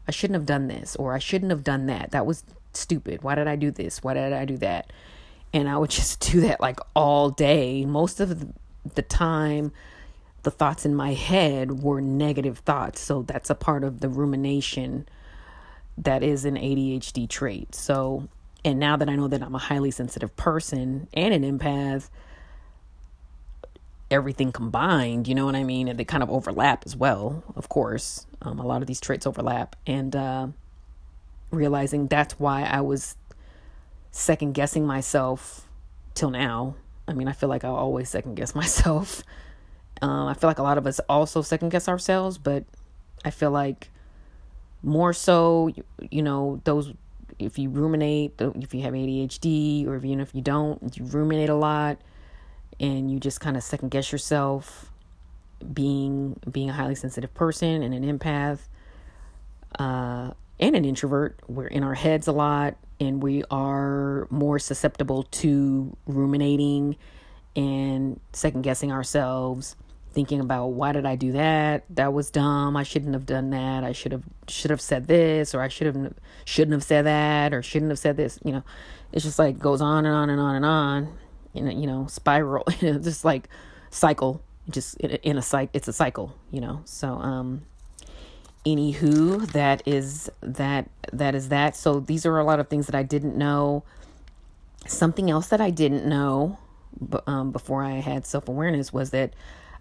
I 0.08 0.12
shouldn't 0.12 0.36
have 0.36 0.46
done 0.46 0.68
this 0.68 0.96
or 0.96 1.14
I 1.14 1.18
shouldn't 1.18 1.50
have 1.50 1.64
done 1.64 1.86
that. 1.86 2.10
That 2.12 2.26
was 2.26 2.44
stupid. 2.72 3.22
Why 3.22 3.34
did 3.34 3.48
I 3.48 3.56
do 3.56 3.70
this? 3.70 4.02
Why 4.02 4.14
did 4.14 4.32
I 4.32 4.44
do 4.44 4.56
that? 4.58 4.92
And 5.52 5.68
I 5.68 5.76
would 5.76 5.90
just 6.00 6.20
do 6.32 6.40
that 6.42 6.60
like 6.60 6.80
all 6.94 7.30
day. 7.30 7.84
Most 7.84 8.20
of 8.20 8.52
the 8.94 9.02
time, 9.02 9.72
the 10.42 10.50
thoughts 10.50 10.84
in 10.86 10.94
my 10.94 11.12
head 11.12 11.82
were 11.82 12.00
negative 12.00 12.58
thoughts. 12.58 13.00
So 13.00 13.22
that's 13.22 13.50
a 13.50 13.54
part 13.54 13.82
of 13.82 14.00
the 14.00 14.08
rumination 14.08 15.08
that 15.98 16.22
is 16.22 16.44
an 16.44 16.56
ADHD 16.56 17.28
trait. 17.28 17.74
So, 17.74 18.28
and 18.64 18.78
now 18.78 18.96
that 18.96 19.08
I 19.08 19.16
know 19.16 19.28
that 19.28 19.42
I'm 19.42 19.54
a 19.54 19.58
highly 19.58 19.90
sensitive 19.90 20.34
person 20.36 21.08
and 21.14 21.32
an 21.32 21.58
empath, 21.58 22.10
everything 24.10 24.52
combined, 24.52 25.26
you 25.26 25.34
know 25.34 25.46
what 25.46 25.56
I 25.56 25.64
mean? 25.64 25.88
And 25.88 25.98
they 25.98 26.04
kind 26.04 26.22
of 26.22 26.30
overlap 26.30 26.84
as 26.86 26.94
well, 26.94 27.42
of 27.56 27.68
course. 27.68 28.26
Um, 28.42 28.58
a 28.58 28.66
lot 28.66 28.82
of 28.82 28.88
these 28.88 29.00
traits 29.00 29.26
overlap. 29.26 29.76
And 29.86 30.14
uh, 30.14 30.48
realizing 31.50 32.06
that's 32.06 32.38
why 32.38 32.62
I 32.62 32.80
was 32.82 33.16
second 34.10 34.52
guessing 34.52 34.86
myself 34.86 35.66
till 36.14 36.30
now. 36.30 36.76
I 37.08 37.12
mean, 37.12 37.28
I 37.28 37.32
feel 37.32 37.48
like 37.48 37.64
I 37.64 37.68
always 37.68 38.08
second 38.08 38.34
guess 38.34 38.54
myself. 38.54 39.22
Um, 40.02 40.28
I 40.28 40.34
feel 40.34 40.48
like 40.48 40.58
a 40.58 40.62
lot 40.62 40.78
of 40.78 40.86
us 40.86 41.00
also 41.08 41.42
second 41.42 41.70
guess 41.70 41.88
ourselves, 41.88 42.38
but 42.38 42.64
I 43.24 43.30
feel 43.30 43.50
like 43.50 43.90
more 44.86 45.12
so, 45.12 45.70
you, 46.10 46.22
know, 46.22 46.60
those 46.64 46.92
if 47.38 47.58
you 47.58 47.68
ruminate, 47.68 48.34
if 48.38 48.72
you 48.72 48.82
have 48.82 48.94
ADHD, 48.94 49.86
or 49.86 49.96
even 49.96 50.20
if 50.20 50.34
you 50.34 50.40
don't, 50.40 50.96
you 50.96 51.04
ruminate 51.04 51.48
a 51.48 51.54
lot, 51.54 51.98
and 52.78 53.10
you 53.10 53.18
just 53.18 53.40
kind 53.40 53.56
of 53.56 53.62
second 53.62 53.90
guess 53.90 54.12
yourself, 54.12 54.90
being 55.72 56.38
being 56.50 56.70
a 56.70 56.72
highly 56.72 56.94
sensitive 56.94 57.34
person 57.34 57.82
and 57.82 57.92
an 57.92 58.18
empath, 58.18 58.60
uh, 59.78 60.30
and 60.60 60.76
an 60.76 60.84
introvert. 60.84 61.40
We're 61.48 61.66
in 61.66 61.82
our 61.82 61.94
heads 61.94 62.28
a 62.28 62.32
lot, 62.32 62.76
and 63.00 63.20
we 63.22 63.42
are 63.50 64.28
more 64.30 64.58
susceptible 64.60 65.24
to 65.24 65.96
ruminating 66.06 66.96
and 67.56 68.20
second 68.32 68.62
guessing 68.62 68.92
ourselves 68.92 69.74
thinking 70.16 70.40
about 70.40 70.68
why 70.68 70.92
did 70.92 71.04
I 71.04 71.14
do 71.14 71.32
that? 71.32 71.84
That 71.90 72.14
was 72.14 72.30
dumb. 72.30 72.74
I 72.74 72.84
shouldn't 72.84 73.12
have 73.12 73.26
done 73.26 73.50
that. 73.50 73.84
I 73.84 73.92
should 73.92 74.12
have 74.12 74.22
should 74.48 74.70
have 74.70 74.80
said 74.80 75.08
this 75.08 75.54
or 75.54 75.60
I 75.60 75.68
should 75.68 75.94
have 75.94 76.14
shouldn't 76.46 76.72
have 76.72 76.82
said 76.82 77.04
that 77.04 77.52
or 77.52 77.62
shouldn't 77.62 77.90
have 77.90 77.98
said 77.98 78.16
this. 78.16 78.38
You 78.42 78.52
know, 78.52 78.62
it's 79.12 79.26
just 79.26 79.38
like 79.38 79.58
goes 79.58 79.82
on 79.82 80.06
and 80.06 80.14
on 80.14 80.30
and 80.30 80.40
on 80.40 80.56
and 80.56 80.64
on. 80.64 81.18
In 81.52 81.68
a, 81.68 81.72
you 81.72 81.86
know, 81.86 82.06
spiral. 82.06 82.64
just 82.80 83.26
like 83.26 83.50
cycle. 83.90 84.40
Just 84.70 84.96
in 84.96 85.10
a, 85.10 85.14
in 85.16 85.36
a 85.36 85.42
cycle. 85.42 85.70
It's 85.74 85.86
a 85.86 85.92
cycle. 85.92 86.34
You 86.50 86.62
know. 86.62 86.80
So 86.86 87.08
um. 87.08 87.66
Anywho, 88.64 89.52
that 89.52 89.82
is 89.86 90.30
that 90.40 90.88
that 91.12 91.34
is 91.34 91.50
that. 91.50 91.76
So 91.76 92.00
these 92.00 92.24
are 92.24 92.38
a 92.38 92.42
lot 92.42 92.58
of 92.58 92.68
things 92.68 92.86
that 92.86 92.94
I 92.94 93.02
didn't 93.02 93.36
know. 93.36 93.84
Something 94.86 95.30
else 95.30 95.48
that 95.48 95.60
I 95.60 95.68
didn't 95.68 96.06
know 96.06 96.58
um, 97.26 97.52
before 97.52 97.84
I 97.84 97.96
had 97.96 98.24
self 98.24 98.48
awareness 98.48 98.94
was 98.94 99.10
that 99.10 99.34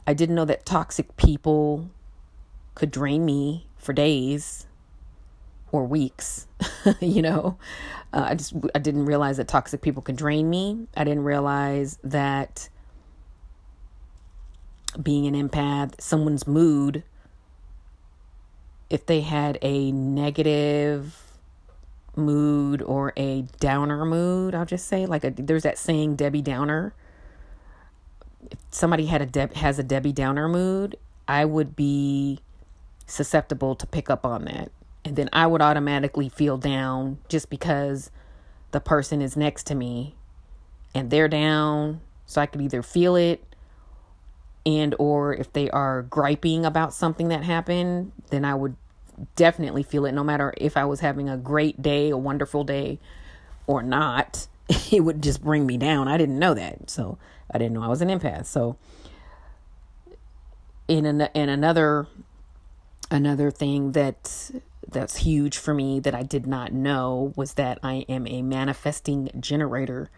I 0.08 0.14
didn't 0.14 0.36
know 0.36 0.46
that 0.46 0.66
toxic 0.66 1.16
people 1.18 1.90
could 2.76 2.92
drain 2.92 3.26
me 3.26 3.68
for 3.78 3.94
days 3.94 4.68
or 5.72 5.86
weeks. 5.86 6.48
you 7.00 7.22
know, 7.22 7.58
uh, 8.14 8.28
I 8.30 8.36
just 8.36 8.54
I 8.74 8.80
didn't 8.80 9.06
realize 9.06 9.38
that 9.38 9.48
toxic 9.48 9.82
people 9.82 10.02
could 10.02 10.16
drain 10.16 10.50
me. 10.50 10.88
I 10.96 11.04
didn't 11.04 11.24
realize 11.24 11.98
that 12.04 12.70
being 15.02 15.28
an 15.28 15.50
empath, 15.50 16.00
someone's 16.00 16.48
mood, 16.48 17.04
if 18.90 19.06
they 19.06 19.22
had 19.22 19.58
a 19.62 19.92
negative 19.92 21.22
mood 22.16 22.82
or 22.82 23.12
a 23.18 23.42
downer 23.60 24.06
mood, 24.06 24.56
I'll 24.56 24.66
just 24.66 24.88
say 24.88 25.06
like 25.06 25.24
a, 25.24 25.32
there's 25.32 25.64
that 25.64 25.78
saying 25.78 26.16
Debbie 26.16 26.42
Downer 26.42 26.94
if 28.52 28.60
somebody 28.72 29.06
had 29.06 29.22
a 29.22 29.25
Deb 29.25 29.54
has 29.56 29.80
a 29.80 29.84
Debbie 29.84 30.14
Downer 30.14 30.48
mood, 30.48 30.98
I 31.28 31.46
would 31.46 31.75
be 31.75 32.40
susceptible 33.06 33.75
to 33.75 33.88
pick 33.88 34.10
up 34.10 34.25
on 34.25 34.46
that. 34.46 34.72
And 35.04 35.16
then 35.16 35.30
I 35.32 35.46
would 35.48 35.62
automatically 35.62 36.30
feel 36.30 36.58
down 36.58 37.20
just 37.30 37.50
because 37.50 38.10
the 38.72 38.80
person 38.80 39.22
is 39.22 39.38
next 39.38 39.68
to 39.68 39.75
me 39.75 40.16
and 40.94 41.10
they're 41.12 41.28
down. 41.28 42.02
So 42.25 42.42
I 42.42 42.48
could 42.48 42.62
either 42.62 42.82
feel 42.82 43.16
it 43.16 43.44
and 44.66 44.96
or 44.98 45.34
if 45.34 45.54
they 45.54 45.70
are 45.70 46.02
griping 46.02 46.66
about 46.66 46.94
something 46.94 47.28
that 47.28 47.44
happened, 47.44 48.12
then 48.32 48.44
I 48.44 48.56
would 48.56 48.75
definitely 49.36 49.84
feel 49.84 50.06
it 50.06 50.12
no 50.14 50.24
matter 50.24 50.54
if 50.58 50.75
I 50.75 50.86
was 50.86 51.00
having 51.00 51.30
a 51.30 51.38
great 51.38 51.82
day, 51.82 52.10
a 52.10 52.18
wonderful 52.18 52.64
day 52.64 53.00
or 53.68 53.84
not. 53.84 54.48
It 54.92 55.02
would 55.02 55.22
just 55.22 55.44
bring 55.44 55.68
me 55.68 55.78
down. 55.78 56.08
I 56.08 56.18
didn't 56.18 56.40
know 56.40 56.56
that. 56.56 56.90
So 56.90 57.20
I 57.52 57.58
didn't 57.58 57.74
know 57.74 57.84
I 57.84 57.88
was 57.88 58.02
an 58.02 58.10
empath. 58.10 58.46
So 58.46 58.78
in 60.88 61.06
an, 61.06 61.22
in 61.34 61.50
another 61.50 62.08
another 63.12 63.52
thing 63.52 63.92
that 63.92 64.52
that's 64.88 65.18
huge 65.18 65.58
for 65.58 65.74
me 65.74 66.00
that 66.00 66.16
I 66.16 66.24
did 66.24 66.48
not 66.48 66.72
know 66.72 67.34
was 67.36 67.54
that 67.54 67.80
I 67.84 68.06
am 68.08 68.28
a 68.28 68.42
manifesting 68.42 69.30
generator 69.40 70.10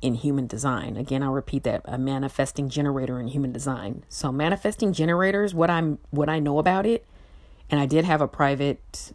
in 0.00 0.14
human 0.14 0.46
design. 0.46 0.96
Again, 0.96 1.22
I'll 1.22 1.32
repeat 1.32 1.64
that 1.64 1.82
a 1.84 1.98
manifesting 1.98 2.68
generator 2.68 3.18
in 3.18 3.28
human 3.28 3.52
design. 3.52 4.04
So 4.08 4.30
manifesting 4.30 4.92
generators, 4.92 5.54
what 5.54 5.70
I'm 5.70 5.98
what 6.10 6.28
I 6.28 6.38
know 6.38 6.58
about 6.58 6.86
it, 6.86 7.04
and 7.70 7.80
I 7.80 7.86
did 7.86 8.04
have 8.04 8.20
a 8.20 8.28
private 8.28 9.12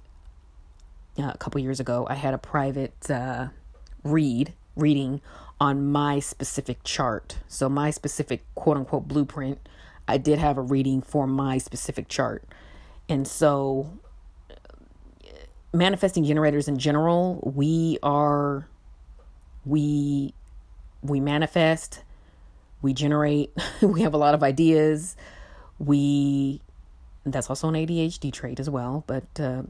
uh, 1.18 1.32
a 1.34 1.38
couple 1.38 1.62
years 1.62 1.80
ago. 1.80 2.06
I 2.10 2.16
had 2.16 2.34
a 2.34 2.38
private 2.38 3.10
uh, 3.10 3.48
read 4.04 4.54
reading 4.76 5.22
on 5.64 5.90
my 5.90 6.20
specific 6.20 6.84
chart. 6.84 7.38
So, 7.48 7.70
my 7.70 7.90
specific 7.90 8.44
quote 8.54 8.76
unquote 8.76 9.08
blueprint, 9.08 9.70
I 10.10 10.18
did 10.18 10.38
have 10.38 10.58
a 10.58 10.62
reading 10.62 11.02
for 11.02 11.26
my 11.26 11.58
specific 11.58 12.10
chart. 12.10 12.44
And 13.08 13.26
so, 13.26 13.98
manifesting 15.72 16.26
generators 16.26 16.68
in 16.68 16.80
general, 16.80 17.40
we 17.56 17.98
are, 18.04 18.68
we, 19.66 20.34
we 21.02 21.22
manifest, 21.22 22.04
we 22.82 22.94
generate, 22.94 23.50
we 23.82 24.02
have 24.02 24.14
a 24.14 24.18
lot 24.18 24.34
of 24.34 24.44
ideas. 24.44 25.16
We, 25.80 26.60
that's 27.26 27.50
also 27.50 27.70
an 27.70 27.76
ADHD 27.76 28.34
trait 28.34 28.60
as 28.60 28.70
well, 28.70 29.06
but 29.08 29.40
uh, 29.40 29.64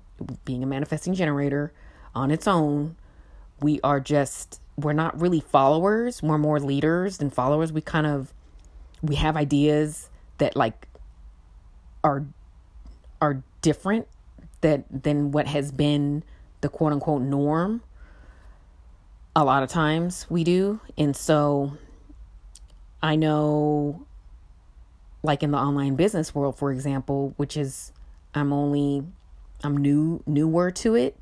being 0.44 0.64
a 0.64 0.66
manifesting 0.66 1.14
generator 1.14 1.72
on 2.16 2.32
its 2.32 2.48
own, 2.48 2.96
we 3.62 3.80
are 3.84 4.00
just 4.00 4.60
we're 4.78 4.94
not 4.94 5.20
really 5.20 5.40
followers 5.40 6.24
we're 6.24 6.38
more 6.38 6.60
leaders 6.60 7.18
than 7.18 7.30
followers. 7.30 7.72
We 7.72 7.82
kind 7.82 8.08
of 8.08 8.34
we 9.02 9.16
have 9.16 9.38
ideas 9.38 10.10
that 10.38 10.56
like 10.56 10.88
are 12.04 12.26
are 13.22 13.44
different 13.62 14.08
that 14.62 14.86
than 15.04 15.32
what 15.32 15.48
has 15.48 15.72
been 15.72 16.24
the 16.62 16.70
quote 16.70 16.94
unquote 16.94 17.22
norm. 17.22 17.82
A 19.36 19.44
lot 19.44 19.64
of 19.64 19.70
times 19.70 20.26
we 20.30 20.44
do. 20.44 20.80
And 20.98 21.16
so 21.16 21.78
i 23.02 23.18
know 23.18 24.06
like 25.24 25.44
in 25.44 25.52
the 25.52 25.58
online 25.58 25.96
business 25.96 26.34
world 26.34 26.58
for 26.58 26.72
example 26.72 27.34
which 27.36 27.58
is 27.58 27.92
i'm 28.34 28.54
only 28.54 29.04
i'm 29.62 29.76
new 29.76 30.24
newer 30.26 30.72
to 30.72 30.96
it. 30.96 31.18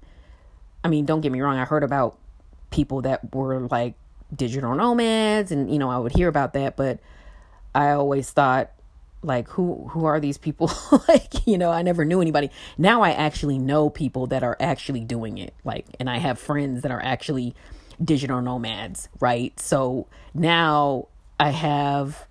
I 0.84 0.88
mean 0.88 1.05
don't 1.05 1.22
get 1.22 1.31
me 1.31 1.41
wrong 1.41 1.58
i 1.58 1.65
heard 1.65 1.84
about 1.84 2.17
people 2.72 3.01
that 3.04 3.34
were 3.34 3.60
like 3.68 3.94
digital 4.36 4.74
nomads 4.75 5.51
and 5.51 5.72
you 5.72 5.78
know 5.78 5.90
I 5.90 5.98
would 5.98 6.16
hear 6.16 6.28
about 6.28 6.54
that 6.54 6.75
but 6.78 7.00
I 7.75 7.92
always 7.92 8.30
thought 8.30 8.72
like 9.24 9.48
who 9.50 9.88
who 9.92 10.06
are 10.06 10.20
these 10.20 10.38
people? 10.38 10.72
Like 11.08 11.48
you 11.48 11.58
know 11.58 11.72
I 11.72 11.82
never 11.82 12.06
knew 12.06 12.22
anybody. 12.22 12.50
Now 12.78 13.01
I 13.01 13.12
actually 13.12 13.58
know 13.58 13.90
people 13.90 14.28
that 14.28 14.44
are 14.44 14.58
actually 14.60 15.01
doing 15.01 15.38
it 15.38 15.54
like 15.63 15.86
and 16.00 16.10
I 16.10 16.18
have 16.18 16.40
friends 16.40 16.82
that 16.82 16.92
are 16.92 17.01
actually 17.01 17.56
digital 18.04 18.42
nomads 18.42 19.10
right? 19.20 19.58
So 19.60 20.08
now 20.34 21.08
I 21.40 21.50
have 21.50 22.28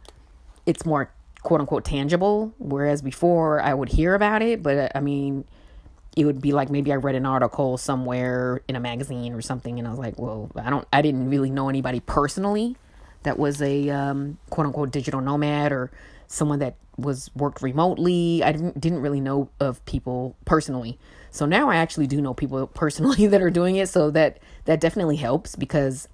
it's 0.66 0.84
more 0.84 1.12
quote 1.42 1.60
unquote 1.60 1.84
tangible 1.84 2.54
whereas 2.58 3.02
before 3.02 3.60
I 3.60 3.74
would 3.74 3.88
hear 3.88 4.14
about 4.14 4.42
it 4.42 4.62
but 4.62 4.92
I 4.94 5.00
mean 5.00 5.44
it 6.16 6.24
would 6.24 6.40
be 6.40 6.52
like 6.52 6.70
maybe 6.70 6.92
I 6.92 6.96
read 6.96 7.14
an 7.14 7.26
article 7.26 7.76
somewhere 7.78 8.62
in 8.68 8.76
a 8.76 8.80
magazine 8.80 9.32
or 9.32 9.40
something, 9.40 9.78
and 9.78 9.86
I 9.86 9.90
was 9.90 9.98
like, 9.98 10.18
well, 10.18 10.50
I 10.56 10.70
don't, 10.70 10.86
I 10.92 11.02
didn't 11.02 11.30
really 11.30 11.50
know 11.50 11.68
anybody 11.68 12.00
personally 12.00 12.76
that 13.22 13.38
was 13.38 13.60
a 13.62 13.90
um, 13.90 14.38
quote 14.48 14.66
unquote 14.66 14.90
digital 14.90 15.20
nomad 15.20 15.72
or 15.72 15.90
someone 16.26 16.58
that 16.60 16.76
was 16.96 17.30
worked 17.34 17.62
remotely. 17.62 18.42
I 18.42 18.52
didn't 18.52 18.80
didn't 18.80 19.00
really 19.00 19.20
know 19.20 19.50
of 19.60 19.84
people 19.84 20.36
personally. 20.44 20.98
So 21.30 21.46
now 21.46 21.70
I 21.70 21.76
actually 21.76 22.06
do 22.06 22.20
know 22.20 22.34
people 22.34 22.66
personally 22.74 23.26
that 23.26 23.40
are 23.40 23.50
doing 23.50 23.76
it. 23.76 23.88
So 23.88 24.10
that 24.10 24.38
that 24.64 24.80
definitely 24.80 25.16
helps 25.16 25.56
because 25.56 26.08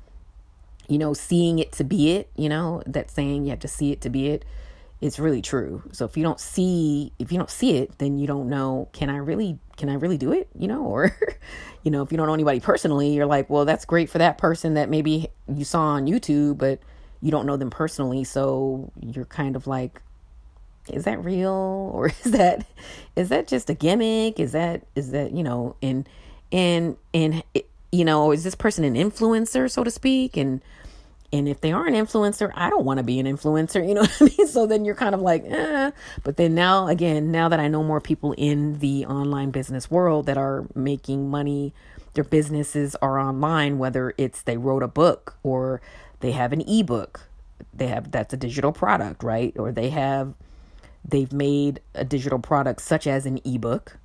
you 0.89 0.99
know 0.99 1.15
seeing 1.15 1.59
it 1.59 1.73
to 1.73 1.85
be 1.85 2.13
it. 2.13 2.31
You 2.37 2.49
know 2.49 2.83
that 2.87 3.11
saying 3.11 3.45
you 3.45 3.51
have 3.51 3.61
to 3.61 3.69
see 3.69 3.93
it 3.93 4.01
to 4.03 4.11
be 4.11 4.29
it 4.29 4.45
it's 5.01 5.19
really 5.19 5.43
true. 5.43 5.83
So 5.93 6.05
if 6.05 6.17
you 6.17 6.23
don't 6.23 6.41
see 6.41 7.13
if 7.19 7.31
you 7.31 7.39
don't 7.39 7.51
see 7.51 7.77
it, 7.77 7.99
then 7.99 8.19
you 8.19 8.27
don't 8.27 8.49
know 8.49 8.89
can 8.93 9.11
I 9.11 9.19
really 9.19 9.59
can 9.77 9.89
I 9.89 9.95
really 9.95 10.17
do 10.17 10.33
it, 10.33 10.49
you 10.59 10.69
know, 10.69 10.83
or 10.85 11.17
you 11.83 11.91
know, 11.91 12.03
if 12.03 12.11
you 12.11 12.19
don't 12.19 12.27
know 12.27 12.35
anybody 12.35 12.61
personally, 12.61 13.11
you're 13.11 13.27
like, 13.27 13.51
well, 13.51 13.65
that's 13.65 13.85
great 13.85 14.11
for 14.11 14.19
that 14.19 14.39
person 14.39 14.75
that 14.75 14.89
maybe 14.89 15.29
you 15.53 15.65
saw 15.65 15.83
on 15.83 16.07
YouTube, 16.07 16.59
but 16.59 16.81
you 17.21 17.31
don't 17.31 17.47
know 17.47 17.57
them 17.57 17.71
personally, 17.71 18.25
so 18.25 18.93
you're 19.01 19.25
kind 19.25 19.57
of 19.57 19.67
like 19.67 20.03
is 20.93 21.05
that 21.05 21.25
real 21.25 21.51
or 21.95 22.09
is 22.09 22.33
that 22.33 22.67
is 23.17 23.29
that 23.29 23.47
just 23.47 23.69
a 23.71 23.75
gimmick? 23.75 24.41
Is 24.41 24.53
that 24.53 24.87
is 24.95 25.11
that, 25.11 25.33
you 25.33 25.43
know, 25.43 25.77
and 25.83 26.09
and 26.51 26.97
and 27.13 27.43
you 27.93 28.05
know, 28.05 28.33
is 28.33 28.45
this 28.45 28.55
person 28.55 28.85
an 28.85 28.95
influencer 28.95 29.71
so 29.71 29.85
to 29.85 29.91
speak 29.91 30.37
and 30.37 30.63
and 31.33 31.49
if 31.49 31.61
they 31.61 31.73
are 31.73 31.87
an 31.87 31.95
influencer, 31.95 32.51
I 32.55 32.71
don't 32.71 32.85
want 32.85 32.99
to 32.99 33.05
be 33.05 33.19
an 33.19 33.27
influencer. 33.27 33.77
You 33.87 33.95
know 33.95 34.01
what 34.03 34.17
I 34.21 34.25
mean? 34.25 34.47
So 34.47 34.67
then 34.67 34.85
you're 34.85 34.95
kind 34.95 35.15
of 35.15 35.21
like, 35.21 35.45
eh. 35.47 35.91
But 36.25 36.37
then 36.37 36.55
now, 36.55 36.89
again, 36.89 37.31
now 37.31 37.49
that 37.49 37.61
I 37.61 37.69
know 37.69 37.83
more 37.83 38.01
people 38.01 38.33
in 38.37 38.79
the 38.81 39.07
online 39.07 39.51
business 39.51 39.91
world 39.91 40.27
that 40.27 40.37
are 40.37 40.67
making 40.75 41.31
money, 41.31 41.73
their 42.15 42.25
businesses 42.25 42.97
are 42.97 43.19
online, 43.19 43.79
whether 43.79 44.15
it's 44.19 44.43
they 44.43 44.57
wrote 44.57 44.83
a 44.83 44.89
book 44.89 45.37
or 45.43 45.81
they 46.21 46.33
have 46.33 46.53
an 46.53 46.63
ebook, 46.63 47.29
they 47.75 47.87
have 47.89 48.11
that's 48.11 48.33
a 48.33 48.37
digital 48.37 48.73
product, 48.73 49.23
right? 49.23 49.55
Or 49.57 49.71
they 49.71 49.91
have 49.91 50.35
they've 51.05 51.33
made 51.33 51.81
a 51.95 52.05
digital 52.05 52.39
product 52.39 52.81
such 52.81 53.07
as 53.07 53.27
an 53.27 53.39
ebook. 53.45 53.99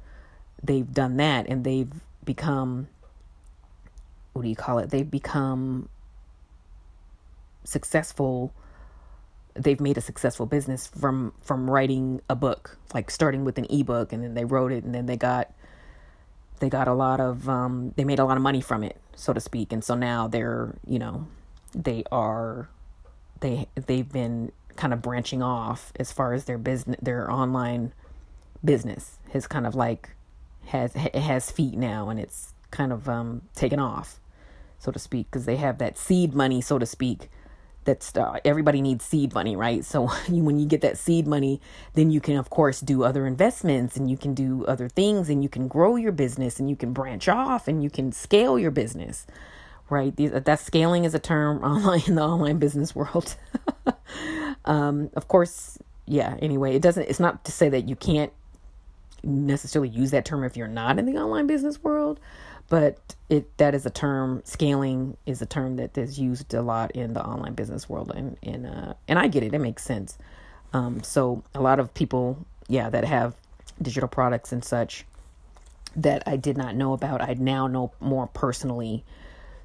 They've 0.61 0.91
done 0.91 1.17
that 1.17 1.47
and 1.47 1.63
they've 1.63 1.91
become 2.23 2.87
what 4.33 4.43
do 4.43 4.49
you 4.49 4.55
call 4.55 4.79
it? 4.79 4.89
They've 4.89 5.09
become 5.09 5.89
successful 7.63 8.53
they've 9.53 9.81
made 9.81 9.97
a 9.97 10.01
successful 10.01 10.45
business 10.45 10.87
from 10.87 11.33
from 11.41 11.69
writing 11.69 12.21
a 12.29 12.35
book 12.35 12.77
like 12.93 13.11
starting 13.11 13.43
with 13.43 13.57
an 13.57 13.65
ebook 13.69 14.13
and 14.13 14.23
then 14.23 14.33
they 14.33 14.45
wrote 14.45 14.71
it 14.71 14.83
and 14.83 14.95
then 14.95 15.05
they 15.05 15.17
got 15.17 15.53
they 16.59 16.69
got 16.69 16.87
a 16.87 16.93
lot 16.93 17.19
of 17.19 17.49
um 17.49 17.93
they 17.97 18.03
made 18.03 18.19
a 18.19 18.25
lot 18.25 18.37
of 18.37 18.43
money 18.43 18.61
from 18.61 18.83
it 18.83 18.97
so 19.21 19.33
to 19.33 19.39
speak. 19.39 19.71
And 19.71 19.83
so 19.83 19.95
now 19.95 20.27
they're 20.27 20.73
you 20.85 20.99
know 20.99 21.27
they 21.73 22.03
are 22.11 22.69
they 23.39 23.67
they've 23.75 24.11
been 24.11 24.51
kind 24.75 24.93
of 24.93 25.01
branching 25.01 25.43
off 25.43 25.91
as 25.99 26.11
far 26.11 26.33
as 26.33 26.45
their 26.45 26.57
business 26.57 26.97
their 27.01 27.29
online 27.29 27.93
business 28.63 29.19
has 29.31 29.47
kind 29.47 29.67
of 29.67 29.75
like 29.75 30.09
has 30.65 30.93
has 30.93 31.51
feet 31.51 31.75
now 31.75 32.09
and 32.09 32.19
it's 32.19 32.53
kind 32.71 32.91
of 32.93 33.09
um 33.09 33.41
taken 33.53 33.79
off 33.79 34.19
so 34.79 34.91
to 34.91 34.99
speak 34.99 35.27
because 35.29 35.45
they 35.45 35.57
have 35.57 35.77
that 35.77 35.97
seed 35.97 36.33
money 36.33 36.61
so 36.61 36.79
to 36.79 36.85
speak 36.85 37.29
that's 37.83 38.15
uh, 38.15 38.39
everybody 38.45 38.81
needs 38.81 39.05
seed 39.05 39.33
money 39.33 39.55
right? 39.55 39.83
So 39.85 40.07
when 40.29 40.59
you 40.59 40.65
get 40.65 40.81
that 40.81 40.97
seed 40.97 41.27
money 41.27 41.61
then 41.93 42.11
you 42.11 42.21
can 42.21 42.37
of 42.37 42.49
course 42.49 42.79
do 42.81 43.03
other 43.03 43.25
investments 43.25 43.97
and 43.97 44.09
you 44.09 44.17
can 44.17 44.33
do 44.33 44.65
other 44.65 44.89
things 44.89 45.29
and 45.29 45.43
you 45.43 45.49
can 45.49 45.67
grow 45.67 45.95
your 45.95 46.11
business 46.11 46.59
and 46.59 46.69
you 46.69 46.75
can 46.75 46.93
branch 46.93 47.27
off 47.27 47.67
and 47.67 47.83
you 47.83 47.89
can 47.89 48.11
scale 48.11 48.57
your 48.59 48.71
business 48.71 49.25
right? 49.89 50.15
That 50.15 50.59
scaling 50.61 51.03
is 51.03 51.13
a 51.13 51.19
term 51.19 51.61
online 51.63 52.03
in 52.07 52.15
the 52.15 52.23
online 52.23 52.57
business 52.59 52.95
world. 52.95 53.35
Um, 54.63 55.09
of 55.15 55.27
course 55.27 55.79
yeah 56.05 56.37
anyway 56.39 56.75
it 56.75 56.81
doesn't 56.81 57.09
it's 57.09 57.19
not 57.19 57.43
to 57.45 57.51
say 57.51 57.69
that 57.69 57.87
you 57.87 57.95
can't 57.95 58.31
necessarily 59.23 59.89
use 59.89 60.11
that 60.11 60.25
term 60.25 60.43
if 60.43 60.57
you're 60.57 60.67
not 60.67 60.99
in 60.99 61.05
the 61.05 61.17
online 61.17 61.47
business 61.47 61.83
world 61.83 62.19
but 62.71 63.15
it 63.27 63.57
that 63.57 63.75
is 63.75 63.85
a 63.85 63.89
term 63.89 64.41
scaling 64.45 65.17
is 65.25 65.41
a 65.41 65.45
term 65.45 65.75
that 65.75 65.97
is 65.97 66.17
used 66.17 66.53
a 66.53 66.61
lot 66.61 66.89
in 66.91 67.11
the 67.11 67.21
online 67.21 67.53
business 67.53 67.89
world 67.89 68.13
and 68.15 68.37
and 68.41 68.65
uh, 68.65 68.93
and 69.09 69.19
I 69.19 69.27
get 69.27 69.43
it 69.43 69.53
it 69.53 69.59
makes 69.59 69.83
sense. 69.83 70.17
Um, 70.71 71.03
so 71.03 71.43
a 71.53 71.59
lot 71.59 71.81
of 71.81 71.93
people 71.93 72.45
yeah 72.69 72.89
that 72.89 73.03
have 73.03 73.35
digital 73.81 74.07
products 74.07 74.53
and 74.53 74.63
such 74.63 75.05
that 75.97 76.23
I 76.25 76.37
did 76.37 76.55
not 76.55 76.77
know 76.77 76.93
about 76.93 77.21
I 77.21 77.33
now 77.33 77.67
know 77.67 77.91
more 77.99 78.27
personally 78.27 79.03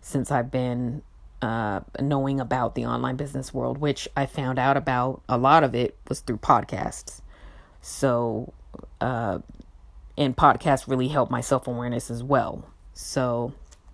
since 0.01 0.33
I've 0.33 0.51
been 0.51 1.03
uh, 1.41 1.83
knowing 2.01 2.41
about 2.41 2.75
the 2.75 2.87
online 2.87 3.15
business 3.15 3.55
world 3.55 3.79
which 3.79 4.09
I 4.17 4.27
found 4.27 4.59
out 4.59 4.77
about 4.77 5.23
a 5.29 5.39
lot 5.39 5.63
of 5.63 5.77
it 5.77 5.97
was 6.09 6.19
through 6.21 6.39
podcasts. 6.39 7.21
So 7.81 8.53
uh, 9.01 9.39
and 10.19 10.37
podcasts 10.37 10.89
really 10.89 11.07
help 11.07 11.31
my 11.31 11.41
self-awareness 11.41 12.11
as 12.11 12.25
well 12.25 12.65
so, 12.97 13.53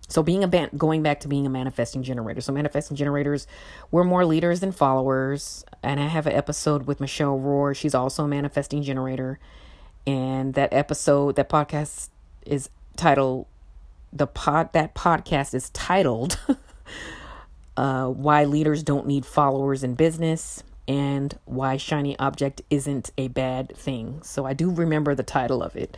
so 0.08 0.22
being 0.22 0.44
a 0.44 0.48
ban- 0.48 0.70
going 0.78 1.02
back 1.02 1.20
to 1.20 1.28
being 1.28 1.44
a 1.44 1.50
manifesting 1.50 2.02
generator. 2.02 2.40
So 2.40 2.52
manifesting 2.52 2.96
generators, 2.96 3.46
we're 3.90 4.04
more 4.04 4.24
leaders 4.24 4.60
than 4.60 4.70
followers. 4.72 5.64
And 5.82 6.00
I 6.00 6.06
have 6.06 6.26
an 6.26 6.32
episode 6.32 6.86
with 6.86 7.00
Michelle 7.00 7.38
Rohr. 7.38 7.74
She's 7.74 7.94
also 7.94 8.24
a 8.24 8.28
manifesting 8.28 8.82
generator. 8.82 9.40
And 10.06 10.54
that 10.54 10.72
episode, 10.72 11.36
that 11.36 11.48
podcast 11.48 12.10
is 12.46 12.70
titled 12.96 13.46
the 14.12 14.26
pod 14.26 14.72
that 14.74 14.94
podcast 14.94 15.54
is 15.54 15.70
titled 15.70 16.38
uh, 17.76 18.06
why 18.08 18.44
leaders 18.44 18.82
don't 18.82 19.06
need 19.06 19.24
followers 19.24 19.82
in 19.82 19.94
business 19.94 20.62
and 20.86 21.38
why 21.46 21.78
shiny 21.78 22.18
object 22.18 22.60
isn't 22.68 23.10
a 23.16 23.28
bad 23.28 23.74
thing 23.74 24.20
so 24.22 24.44
i 24.44 24.52
do 24.52 24.70
remember 24.70 25.14
the 25.14 25.22
title 25.22 25.62
of 25.62 25.74
it 25.76 25.96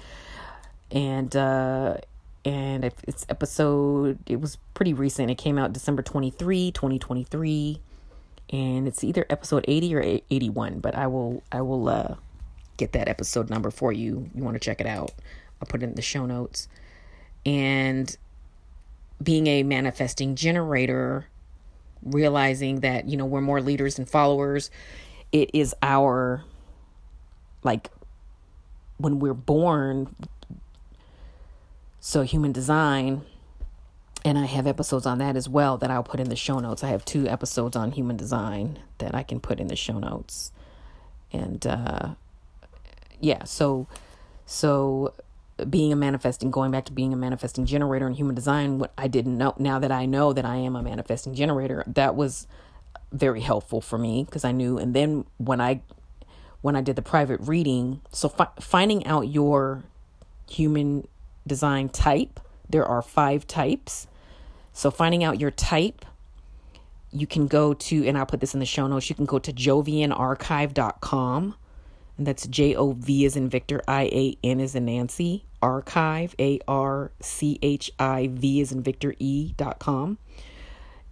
and 0.92 1.34
uh, 1.34 1.96
and 2.44 2.84
it's 2.84 3.26
episode 3.28 4.18
it 4.26 4.40
was 4.40 4.56
pretty 4.74 4.92
recent. 4.92 5.30
It 5.30 5.36
came 5.36 5.58
out 5.58 5.72
december 5.72 6.02
23 6.02 6.70
2023 6.72 7.80
and 8.50 8.86
it's 8.86 9.02
either 9.02 9.24
episode 9.30 9.64
80 9.66 9.94
or 9.94 10.02
81 10.30 10.80
but 10.80 10.94
i 10.94 11.06
will 11.06 11.42
i 11.50 11.62
will 11.62 11.88
uh 11.88 12.14
get 12.76 12.92
that 12.92 13.08
episode 13.08 13.50
number 13.50 13.70
for 13.70 13.92
you. 13.92 14.30
You 14.34 14.42
want 14.42 14.54
to 14.54 14.60
check 14.60 14.80
it 14.80 14.86
out? 14.86 15.12
I'll 15.60 15.66
put 15.68 15.82
it 15.82 15.86
in 15.86 15.94
the 15.94 16.02
show 16.02 16.26
notes. 16.26 16.68
And 17.46 18.14
being 19.22 19.46
a 19.46 19.62
manifesting 19.62 20.34
generator 20.34 21.26
realizing 22.02 22.80
that 22.80 23.08
you 23.08 23.16
know 23.16 23.24
we're 23.24 23.40
more 23.40 23.62
leaders 23.62 23.96
than 23.96 24.04
followers 24.04 24.70
it 25.32 25.48
is 25.54 25.74
our 25.82 26.44
like 27.62 27.88
when 28.98 29.18
we're 29.18 29.32
born 29.32 30.14
so, 32.06 32.20
human 32.20 32.52
design, 32.52 33.22
and 34.26 34.36
I 34.36 34.44
have 34.44 34.66
episodes 34.66 35.06
on 35.06 35.16
that 35.20 35.36
as 35.36 35.48
well 35.48 35.78
that 35.78 35.90
I'll 35.90 36.02
put 36.02 36.20
in 36.20 36.28
the 36.28 36.36
show 36.36 36.58
notes. 36.58 36.84
I 36.84 36.88
have 36.88 37.02
two 37.02 37.26
episodes 37.26 37.76
on 37.76 37.92
human 37.92 38.18
design 38.18 38.78
that 38.98 39.14
I 39.14 39.22
can 39.22 39.40
put 39.40 39.58
in 39.58 39.68
the 39.68 39.74
show 39.74 39.98
notes. 39.98 40.52
And 41.32 41.66
uh, 41.66 42.08
yeah, 43.20 43.44
so 43.44 43.88
so 44.44 45.14
being 45.70 45.94
a 45.94 45.96
manifesting, 45.96 46.50
going 46.50 46.70
back 46.70 46.84
to 46.84 46.92
being 46.92 47.14
a 47.14 47.16
manifesting 47.16 47.64
generator 47.64 48.06
in 48.06 48.12
human 48.12 48.34
design, 48.34 48.78
what 48.78 48.92
I 48.98 49.08
didn't 49.08 49.38
know 49.38 49.54
now 49.58 49.78
that 49.78 49.90
I 49.90 50.04
know 50.04 50.34
that 50.34 50.44
I 50.44 50.56
am 50.56 50.76
a 50.76 50.82
manifesting 50.82 51.34
generator, 51.34 51.84
that 51.86 52.14
was 52.14 52.46
very 53.12 53.40
helpful 53.40 53.80
for 53.80 53.96
me 53.96 54.24
because 54.24 54.44
I 54.44 54.52
knew. 54.52 54.76
And 54.76 54.92
then 54.92 55.24
when 55.38 55.58
I 55.58 55.80
when 56.60 56.76
I 56.76 56.82
did 56.82 56.96
the 56.96 57.02
private 57.02 57.40
reading, 57.40 58.02
so 58.12 58.28
fi- 58.28 58.52
finding 58.60 59.06
out 59.06 59.22
your 59.22 59.84
human 60.50 61.08
design 61.46 61.88
type. 61.88 62.40
There 62.68 62.84
are 62.84 63.02
five 63.02 63.46
types. 63.46 64.06
So, 64.72 64.90
finding 64.90 65.22
out 65.22 65.40
your 65.40 65.50
type, 65.50 66.04
you 67.12 67.26
can 67.26 67.46
go 67.46 67.74
to, 67.74 68.06
and 68.06 68.18
I'll 68.18 68.26
put 68.26 68.40
this 68.40 68.54
in 68.54 68.60
the 68.60 68.66
show 68.66 68.86
notes, 68.86 69.08
you 69.08 69.14
can 69.14 69.24
go 69.24 69.38
to 69.38 69.52
jovianarchive.com. 69.52 71.54
And 72.16 72.26
that's 72.26 72.46
J 72.46 72.76
O 72.76 72.92
V 72.92 73.24
as 73.24 73.36
in 73.36 73.48
Victor, 73.48 73.82
I 73.88 74.04
A 74.04 74.36
N 74.44 74.60
as 74.60 74.76
in 74.76 74.84
Nancy, 74.84 75.44
archive, 75.60 76.34
A 76.38 76.60
R 76.68 77.10
C 77.20 77.58
H 77.60 77.90
I 77.98 78.30
V 78.32 78.60
as 78.60 78.70
in 78.70 78.82
Victor 78.82 79.14
E 79.18 79.52
dot 79.56 79.80
com. 79.80 80.18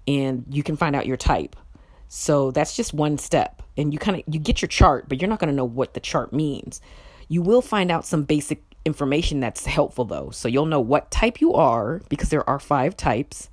And 0.07 0.45
you 0.49 0.63
can 0.63 0.77
find 0.77 0.95
out 0.95 1.07
your 1.07 1.17
type. 1.17 1.57
So 2.09 2.51
that's 2.51 2.77
just 2.77 2.95
one 2.95 3.19
step. 3.19 3.63
And 3.77 3.93
you 3.93 3.99
kind 3.99 4.19
of 4.19 4.23
you 4.33 4.39
get 4.39 4.63
your 4.63 4.69
chart, 4.69 5.09
but 5.09 5.21
you're 5.21 5.29
not 5.29 5.41
going 5.41 5.51
to 5.51 5.57
know 5.57 5.65
what 5.65 5.95
the 5.95 6.01
chart 6.01 6.33
means. 6.33 6.81
You 7.29 7.43
will 7.43 7.63
find 7.63 7.91
out 7.91 8.05
some 8.05 8.23
basic 8.23 8.63
information 8.85 9.41
that's 9.41 9.67
helpful 9.67 10.05
though. 10.05 10.31
So 10.31 10.49
you'll 10.49 10.67
know 10.67 10.81
what 10.81 11.11
type 11.11 11.41
you 11.41 11.55
are 11.55 12.01
because 12.09 12.31
there 12.31 12.49
are 12.49 12.59
five 12.59 12.97
types. 12.97 13.49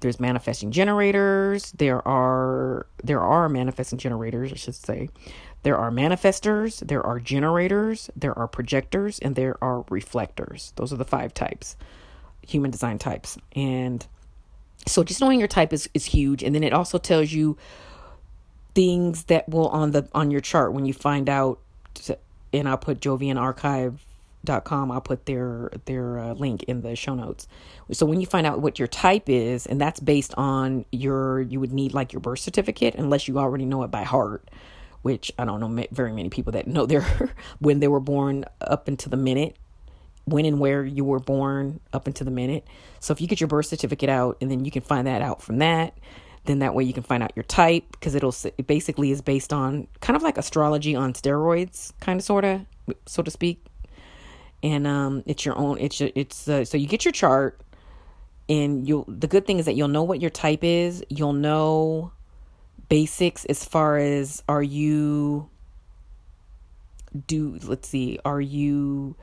There's 0.00 0.20
manifesting 0.20 0.72
generators, 0.72 1.72
there 1.72 2.06
are 2.06 2.86
there 3.02 3.20
are 3.20 3.48
manifesting 3.48 3.98
generators, 3.98 4.52
I 4.52 4.56
should 4.56 4.74
say. 4.74 5.08
There 5.62 5.76
are 5.76 5.90
manifestors, 5.90 6.86
there 6.86 7.04
are 7.04 7.18
generators, 7.18 8.10
there 8.14 8.38
are 8.38 8.46
projectors, 8.46 9.18
and 9.18 9.34
there 9.34 9.56
are 9.64 9.84
reflectors. 9.88 10.72
Those 10.76 10.92
are 10.92 10.96
the 10.96 11.04
five 11.04 11.34
types, 11.34 11.76
human 12.46 12.70
design 12.70 12.98
types. 12.98 13.38
And 13.56 14.06
so 14.86 15.02
just 15.02 15.20
knowing 15.20 15.38
your 15.38 15.48
type 15.48 15.72
is, 15.72 15.88
is 15.94 16.04
huge. 16.04 16.42
And 16.44 16.54
then 16.54 16.62
it 16.62 16.72
also 16.72 16.98
tells 16.98 17.32
you 17.32 17.56
things 18.74 19.24
that 19.24 19.48
will 19.48 19.68
on 19.68 19.92
the 19.92 20.06
on 20.12 20.30
your 20.30 20.42
chart 20.42 20.72
when 20.72 20.84
you 20.84 20.92
find 20.92 21.28
out 21.30 21.58
and 22.52 22.68
I'll 22.68 22.76
put 22.76 23.00
Jovian 23.00 23.40
Archive 23.40 24.04
dot 24.44 24.64
com. 24.64 24.90
I'll 24.90 25.00
put 25.00 25.26
their 25.26 25.70
their 25.86 26.18
uh, 26.18 26.34
link 26.34 26.62
in 26.64 26.82
the 26.82 26.96
show 26.96 27.14
notes. 27.14 27.48
So 27.92 28.06
when 28.06 28.20
you 28.20 28.26
find 28.26 28.46
out 28.46 28.60
what 28.60 28.78
your 28.78 28.88
type 28.88 29.28
is 29.28 29.66
and 29.66 29.80
that's 29.80 30.00
based 30.00 30.34
on 30.36 30.84
your 30.92 31.40
you 31.40 31.60
would 31.60 31.72
need 31.72 31.94
like 31.94 32.12
your 32.12 32.20
birth 32.20 32.40
certificate 32.40 32.94
unless 32.94 33.28
you 33.28 33.38
already 33.38 33.64
know 33.64 33.82
it 33.82 33.90
by 33.90 34.02
heart 34.02 34.48
which 35.02 35.30
i 35.38 35.44
don't 35.44 35.60
know 35.60 35.84
very 35.92 36.12
many 36.12 36.28
people 36.28 36.52
that 36.52 36.66
know 36.66 36.84
their 36.84 37.06
when 37.60 37.78
they 37.78 37.86
were 37.86 38.00
born 38.00 38.44
up 38.60 38.88
into 38.88 39.08
the 39.08 39.16
minute 39.16 39.56
when 40.26 40.44
and 40.44 40.58
where 40.58 40.84
you 40.84 41.04
were 41.04 41.20
born 41.20 41.80
up 41.92 42.06
into 42.06 42.24
the 42.24 42.30
minute. 42.30 42.66
So 43.00 43.12
if 43.12 43.20
you 43.20 43.28
get 43.28 43.40
your 43.40 43.48
birth 43.48 43.66
certificate 43.66 44.08
out 44.08 44.36
and 44.40 44.50
then 44.50 44.64
you 44.64 44.70
can 44.70 44.82
find 44.82 45.06
that 45.06 45.22
out 45.22 45.40
from 45.40 45.58
that 45.58 45.96
then 46.44 46.60
that 46.60 46.74
way 46.74 46.84
you 46.84 46.92
can 46.92 47.02
find 47.02 47.24
out 47.24 47.32
your 47.34 47.42
type 47.42 47.84
because 47.90 48.14
it'll 48.14 48.34
it 48.56 48.68
basically 48.68 49.10
is 49.10 49.20
based 49.20 49.52
on 49.52 49.88
kind 50.00 50.16
of 50.16 50.22
like 50.22 50.38
astrology 50.38 50.94
on 50.94 51.12
steroids 51.12 51.92
kind 51.98 52.20
of 52.20 52.24
sort 52.24 52.44
of 52.44 52.60
so 53.04 53.20
to 53.20 53.32
speak 53.32 53.64
and 54.66 54.84
um, 54.84 55.22
it's 55.26 55.44
your 55.44 55.56
own. 55.56 55.78
It's 55.78 56.00
it's 56.00 56.48
uh, 56.48 56.64
so 56.64 56.76
you 56.76 56.88
get 56.88 57.04
your 57.04 57.12
chart, 57.12 57.60
and 58.48 58.86
you'll. 58.86 59.04
The 59.06 59.28
good 59.28 59.46
thing 59.46 59.60
is 59.60 59.66
that 59.66 59.76
you'll 59.76 59.86
know 59.86 60.02
what 60.02 60.20
your 60.20 60.30
type 60.30 60.64
is. 60.64 61.04
You'll 61.08 61.34
know 61.34 62.10
basics 62.88 63.44
as 63.44 63.64
far 63.64 63.96
as 63.96 64.42
are 64.48 64.62
you 64.62 65.48
do 67.26 67.58
let's 67.64 67.88
see 67.88 68.18
are 68.24 68.40
you 68.40 69.16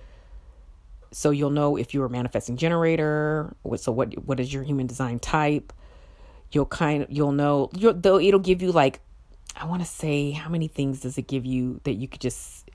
so 1.11 1.29
you'll 1.29 1.49
know 1.49 1.77
if 1.77 1.93
you're 1.93 2.05
a 2.05 2.09
manifesting 2.09 2.57
generator 2.57 3.55
so 3.75 3.91
what 3.91 4.13
what 4.25 4.39
is 4.39 4.51
your 4.51 4.63
human 4.63 4.85
design 4.85 5.17
type 5.17 5.71
you'll 6.51 6.65
kind 6.65 7.03
of 7.03 7.11
you'll 7.11 7.31
know 7.31 7.69
you'll, 7.73 7.93
though 7.93 8.19
it'll 8.19 8.39
give 8.39 8.61
you 8.61 8.71
like 8.71 8.99
i 9.55 9.63
want 9.65 9.81
to 9.81 9.87
say 9.87 10.31
how 10.31 10.49
many 10.49 10.67
things 10.67 10.99
does 10.99 11.17
it 11.17 11.27
give 11.27 11.45
you 11.45 11.79
that 11.85 11.93
you 11.93 12.07
could 12.07 12.19
just 12.19 12.69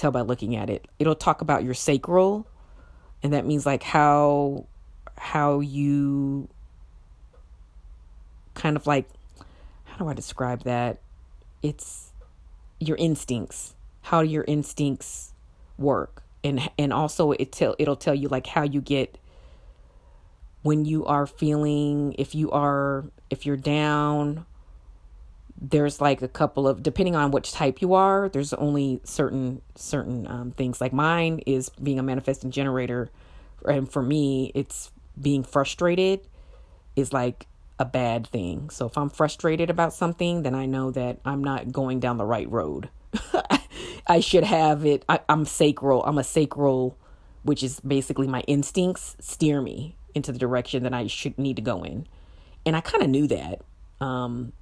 tell 0.00 0.10
by 0.10 0.22
looking 0.22 0.56
at 0.56 0.70
it. 0.70 0.86
It'll 0.98 1.14
talk 1.14 1.40
about 1.40 1.64
your 1.64 1.74
sacral, 1.74 2.46
and 3.22 3.32
that 3.32 3.46
means 3.46 3.66
like 3.66 3.82
how 3.82 4.66
how 5.18 5.60
you 5.60 6.48
kind 8.54 8.76
of 8.76 8.86
like 8.86 9.08
how 9.84 9.96
do 9.98 10.08
I 10.08 10.14
describe 10.14 10.64
that? 10.64 10.98
It's 11.62 12.12
your 12.78 12.96
instincts, 12.96 13.74
how 14.02 14.20
your 14.20 14.44
instincts 14.48 15.34
work. 15.76 16.22
And 16.42 16.70
and 16.78 16.92
also 16.92 17.32
it 17.32 17.52
tell 17.52 17.76
it'll 17.78 17.96
tell 17.96 18.14
you 18.14 18.28
like 18.28 18.46
how 18.46 18.62
you 18.62 18.80
get 18.80 19.18
when 20.62 20.84
you 20.84 21.04
are 21.04 21.26
feeling 21.26 22.14
if 22.18 22.34
you 22.34 22.50
are 22.50 23.04
if 23.28 23.44
you're 23.44 23.56
down 23.56 24.46
there's 25.60 26.00
like 26.00 26.22
a 26.22 26.28
couple 26.28 26.66
of 26.66 26.82
depending 26.82 27.14
on 27.14 27.30
which 27.30 27.52
type 27.52 27.82
you 27.82 27.92
are 27.92 28.28
there's 28.30 28.52
only 28.54 29.00
certain 29.04 29.60
certain 29.74 30.26
um, 30.26 30.50
things. 30.52 30.80
Like 30.80 30.92
mine 30.92 31.40
is 31.46 31.68
being 31.82 31.98
a 31.98 32.02
manifesting 32.02 32.50
generator 32.50 33.10
and 33.66 33.90
for 33.90 34.02
me 34.02 34.52
it's 34.54 34.90
being 35.20 35.44
frustrated 35.44 36.20
is 36.96 37.12
like 37.12 37.46
a 37.78 37.84
bad 37.84 38.26
thing. 38.26 38.70
So 38.70 38.86
if 38.86 38.96
i'm 38.96 39.10
frustrated 39.10 39.68
about 39.68 39.92
something 39.92 40.42
then 40.42 40.54
i 40.54 40.64
know 40.64 40.90
that 40.92 41.18
i'm 41.24 41.44
not 41.44 41.72
going 41.72 42.00
down 42.00 42.16
the 42.16 42.24
right 42.24 42.50
road. 42.50 42.88
I 44.06 44.20
should 44.20 44.44
have 44.44 44.86
it 44.86 45.04
I, 45.08 45.20
i'm 45.28 45.44
sacral 45.44 46.02
i'm 46.04 46.18
a 46.18 46.24
sacral 46.24 46.96
which 47.42 47.62
is 47.62 47.80
basically 47.80 48.26
my 48.26 48.40
instincts 48.42 49.16
steer 49.20 49.60
me 49.60 49.96
into 50.14 50.32
the 50.32 50.38
direction 50.38 50.82
that 50.84 50.94
i 50.94 51.06
should 51.06 51.38
need 51.38 51.56
to 51.56 51.62
go 51.62 51.82
in. 51.82 52.06
And 52.64 52.76
i 52.76 52.80
kind 52.80 53.02
of 53.02 53.10
knew 53.10 53.26
that 53.26 53.60
um 54.00 54.52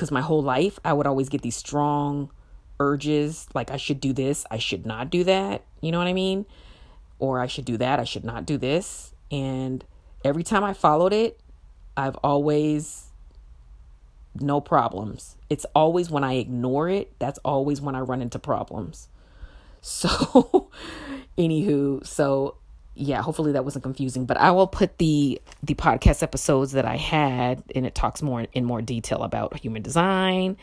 because 0.00 0.10
my 0.10 0.22
whole 0.22 0.42
life 0.42 0.78
I 0.82 0.94
would 0.94 1.06
always 1.06 1.28
get 1.28 1.42
these 1.42 1.56
strong 1.56 2.30
urges 2.78 3.46
like 3.52 3.70
I 3.70 3.76
should 3.76 4.00
do 4.00 4.14
this, 4.14 4.46
I 4.50 4.56
should 4.56 4.86
not 4.86 5.10
do 5.10 5.24
that. 5.24 5.62
You 5.82 5.92
know 5.92 5.98
what 5.98 6.06
I 6.06 6.14
mean? 6.14 6.46
Or 7.18 7.38
I 7.38 7.46
should 7.46 7.66
do 7.66 7.76
that, 7.76 8.00
I 8.00 8.04
should 8.04 8.24
not 8.24 8.46
do 8.46 8.56
this. 8.56 9.12
And 9.30 9.84
every 10.24 10.42
time 10.42 10.64
I 10.64 10.72
followed 10.72 11.12
it, 11.12 11.38
I've 11.98 12.16
always 12.24 13.08
no 14.34 14.58
problems. 14.62 15.36
It's 15.50 15.66
always 15.74 16.08
when 16.08 16.24
I 16.24 16.36
ignore 16.36 16.88
it, 16.88 17.12
that's 17.18 17.38
always 17.44 17.82
when 17.82 17.94
I 17.94 18.00
run 18.00 18.22
into 18.22 18.38
problems. 18.38 19.08
So, 19.82 20.68
anywho, 21.38 22.06
so 22.06 22.56
yeah, 22.94 23.22
hopefully 23.22 23.52
that 23.52 23.64
wasn't 23.64 23.84
confusing, 23.84 24.26
but 24.26 24.36
I 24.36 24.50
will 24.50 24.66
put 24.66 24.98
the 24.98 25.40
the 25.62 25.74
podcast 25.74 26.22
episodes 26.22 26.72
that 26.72 26.84
I 26.84 26.96
had 26.96 27.62
and 27.74 27.86
it 27.86 27.94
talks 27.94 28.22
more 28.22 28.46
in 28.52 28.64
more 28.64 28.82
detail 28.82 29.22
about 29.22 29.58
human 29.58 29.82
design 29.82 30.56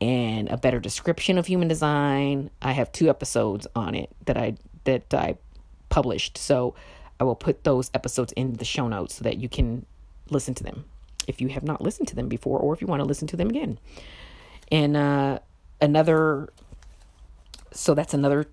and 0.00 0.48
a 0.48 0.56
better 0.56 0.80
description 0.80 1.38
of 1.38 1.46
human 1.46 1.68
design. 1.68 2.50
I 2.62 2.72
have 2.72 2.92
two 2.92 3.08
episodes 3.08 3.66
on 3.74 3.94
it 3.94 4.10
that 4.26 4.36
I 4.36 4.56
that 4.84 5.12
I 5.12 5.36
published. 5.88 6.38
So 6.38 6.74
I 7.18 7.24
will 7.24 7.34
put 7.34 7.64
those 7.64 7.90
episodes 7.94 8.32
in 8.32 8.54
the 8.54 8.64
show 8.64 8.88
notes 8.88 9.14
so 9.14 9.24
that 9.24 9.38
you 9.38 9.48
can 9.48 9.84
listen 10.30 10.54
to 10.54 10.64
them 10.64 10.84
if 11.26 11.40
you 11.40 11.48
have 11.48 11.62
not 11.62 11.82
listened 11.82 12.08
to 12.08 12.16
them 12.16 12.28
before 12.28 12.58
or 12.58 12.72
if 12.72 12.80
you 12.80 12.86
want 12.86 13.00
to 13.00 13.06
listen 13.06 13.28
to 13.28 13.36
them 13.36 13.48
again. 13.48 13.78
And 14.70 14.96
uh 14.96 15.38
another 15.80 16.50
so 17.72 17.94
that's 17.94 18.14
another 18.14 18.46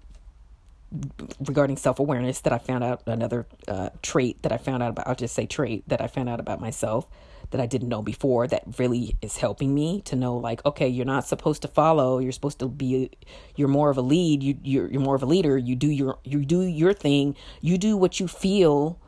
regarding 1.39 1.78
self 1.78 2.00
awareness 2.00 2.41
that 2.41 2.54
I 2.54 2.58
found 2.58 2.84
out 2.84 3.04
another 3.06 3.45
uh, 3.67 3.89
trait 4.02 4.41
that 4.43 4.52
I 4.52 4.58
found 4.58 4.84
out 4.84 4.89
about. 4.89 5.08
I'll 5.08 5.15
just 5.15 5.36
say 5.36 5.45
trait 5.45 5.84
that 5.88 6.02
I 6.02 6.08
found 6.08 6.30
out 6.30 6.39
about 6.39 6.62
myself 6.62 7.08
that 7.52 7.62
I 7.62 7.65
didn't 7.65 7.88
know 7.89 8.02
before 8.02 8.47
that 8.47 8.63
really 8.78 9.15
is 9.21 9.38
helping 9.38 9.73
me 9.73 10.02
to 10.02 10.15
know 10.15 10.36
like 10.36 10.65
okay 10.65 10.88
you're 10.88 11.06
not 11.06 11.26
supposed 11.26 11.62
to 11.62 11.67
follow 11.67 12.19
you're 12.19 12.32
supposed 12.32 12.60
to 12.60 12.67
be 12.67 13.10
you're 13.56 13.67
more 13.67 13.89
of 13.89 13.97
a 13.97 14.02
lead 14.02 14.43
you 14.43 14.58
you're, 14.63 14.89
you're 14.89 15.02
more 15.02 15.15
of 15.15 15.23
a 15.23 15.26
leader 15.26 15.58
you 15.58 15.76
do 15.76 15.88
your 15.88 16.17
you 16.23 16.43
do 16.43 16.62
your 16.62 16.93
thing 16.93 17.36
you 17.62 17.78
do 17.78 17.95
what 17.95 18.19
you 18.19 18.28
feel 18.28 19.00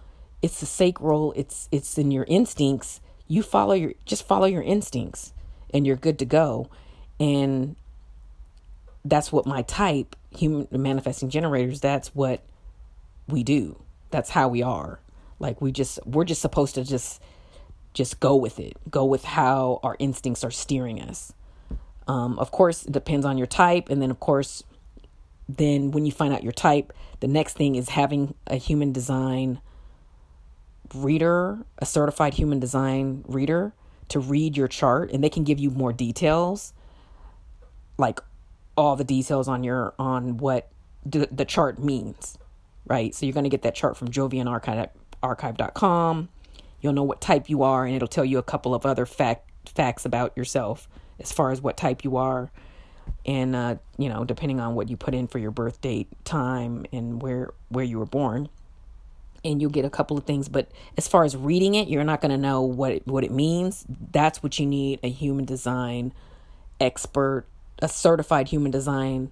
it's 0.41 0.59
the 0.61 0.65
sacral 0.65 1.33
it's 1.35 1.67
it's 1.71 1.97
in 1.97 2.11
your 2.11 2.25
instincts 2.25 3.01
you 3.27 3.43
follow 3.43 3.73
your 3.73 3.93
just 4.05 4.25
follow 4.25 4.45
your 4.45 4.63
instincts 4.63 5.33
and 5.73 5.85
you're 5.85 5.97
good 5.97 6.17
to 6.17 6.25
go 6.25 6.69
and 7.19 7.75
that's 9.03 9.31
what 9.31 9.45
my 9.45 9.61
type 9.63 10.15
human 10.31 10.67
manifesting 10.71 11.29
generators 11.29 11.79
that's 11.81 12.13
what 12.15 12.43
we 13.27 13.43
do. 13.43 13.81
That's 14.11 14.29
how 14.29 14.47
we 14.47 14.61
are. 14.61 14.99
Like 15.39 15.61
we 15.61 15.71
just 15.71 15.99
we're 16.05 16.25
just 16.25 16.41
supposed 16.41 16.75
to 16.75 16.83
just 16.83 17.21
just 17.93 18.19
go 18.19 18.35
with 18.35 18.59
it. 18.59 18.77
Go 18.89 19.05
with 19.05 19.23
how 19.23 19.79
our 19.83 19.95
instincts 19.99 20.43
are 20.43 20.51
steering 20.51 21.01
us. 21.01 21.33
Um, 22.07 22.39
of 22.39 22.51
course 22.51 22.85
it 22.85 22.91
depends 22.91 23.25
on 23.25 23.37
your 23.37 23.47
type 23.47 23.89
and 23.89 24.01
then 24.01 24.11
of 24.11 24.19
course 24.19 24.63
then 25.47 25.91
when 25.91 26.05
you 26.05 26.11
find 26.11 26.33
out 26.33 26.43
your 26.43 26.51
type 26.51 26.91
the 27.19 27.27
next 27.27 27.55
thing 27.55 27.75
is 27.75 27.89
having 27.89 28.33
a 28.47 28.55
human 28.55 28.91
design 28.91 29.61
reader 30.95 31.59
a 31.77 31.85
certified 31.85 32.33
human 32.33 32.59
design 32.59 33.23
reader 33.27 33.73
to 34.09 34.19
read 34.19 34.57
your 34.57 34.67
chart 34.67 35.11
and 35.11 35.23
they 35.23 35.29
can 35.29 35.43
give 35.43 35.59
you 35.59 35.69
more 35.69 35.93
details. 35.93 36.73
Like 37.97 38.19
all 38.79 38.95
the 38.95 39.03
details 39.03 39.49
on 39.49 39.63
your 39.63 39.93
on 39.99 40.37
what 40.37 40.69
the, 41.05 41.27
the 41.31 41.43
chart 41.43 41.79
means, 41.79 42.37
right? 42.85 43.13
So 43.13 43.25
you're 43.25 43.33
going 43.33 43.43
to 43.43 43.49
get 43.49 43.63
that 43.63 43.75
chart 43.75 43.97
from 43.97 44.07
Jovian 44.07 44.47
Archive, 44.49 44.89
archive.com. 45.21 46.29
You'll 46.79 46.93
know 46.93 47.03
what 47.03 47.19
type 47.19 47.49
you 47.49 47.63
are, 47.63 47.85
and 47.85 47.93
it'll 47.93 48.07
tell 48.07 48.23
you 48.23 48.37
a 48.37 48.43
couple 48.43 48.73
of 48.73 48.85
other 48.85 49.05
fact 49.05 49.49
facts 49.67 50.05
about 50.05 50.35
yourself 50.37 50.87
as 51.19 51.31
far 51.31 51.51
as 51.51 51.61
what 51.61 51.75
type 51.75 52.05
you 52.05 52.15
are, 52.15 52.49
and 53.25 53.53
uh, 53.53 53.75
you 53.97 54.07
know, 54.07 54.23
depending 54.23 54.61
on 54.61 54.75
what 54.75 54.89
you 54.89 54.95
put 54.95 55.13
in 55.13 55.27
for 55.27 55.39
your 55.39 55.51
birth 55.51 55.81
date, 55.81 56.07
time, 56.23 56.85
and 56.93 57.21
where 57.21 57.51
where 57.67 57.83
you 57.83 57.99
were 57.99 58.05
born. 58.05 58.47
And 59.43 59.61
you'll 59.61 59.71
get 59.71 59.85
a 59.85 59.89
couple 59.89 60.17
of 60.17 60.25
things, 60.25 60.49
but 60.49 60.69
as 60.97 61.07
far 61.07 61.23
as 61.23 61.35
reading 61.35 61.75
it, 61.75 61.87
you're 61.87 62.03
not 62.03 62.19
going 62.19 62.31
to 62.31 62.37
know 62.37 62.61
what 62.61 62.91
it, 62.91 63.07
what 63.07 63.23
it 63.23 63.31
means. 63.31 63.85
That's 64.11 64.43
what 64.43 64.59
you 64.59 64.65
need 64.65 64.99
a 65.01 65.09
human 65.09 65.45
design 65.45 66.11
expert 66.81 67.45
a 67.81 67.87
certified 67.87 68.47
human 68.47 68.71
design 68.71 69.31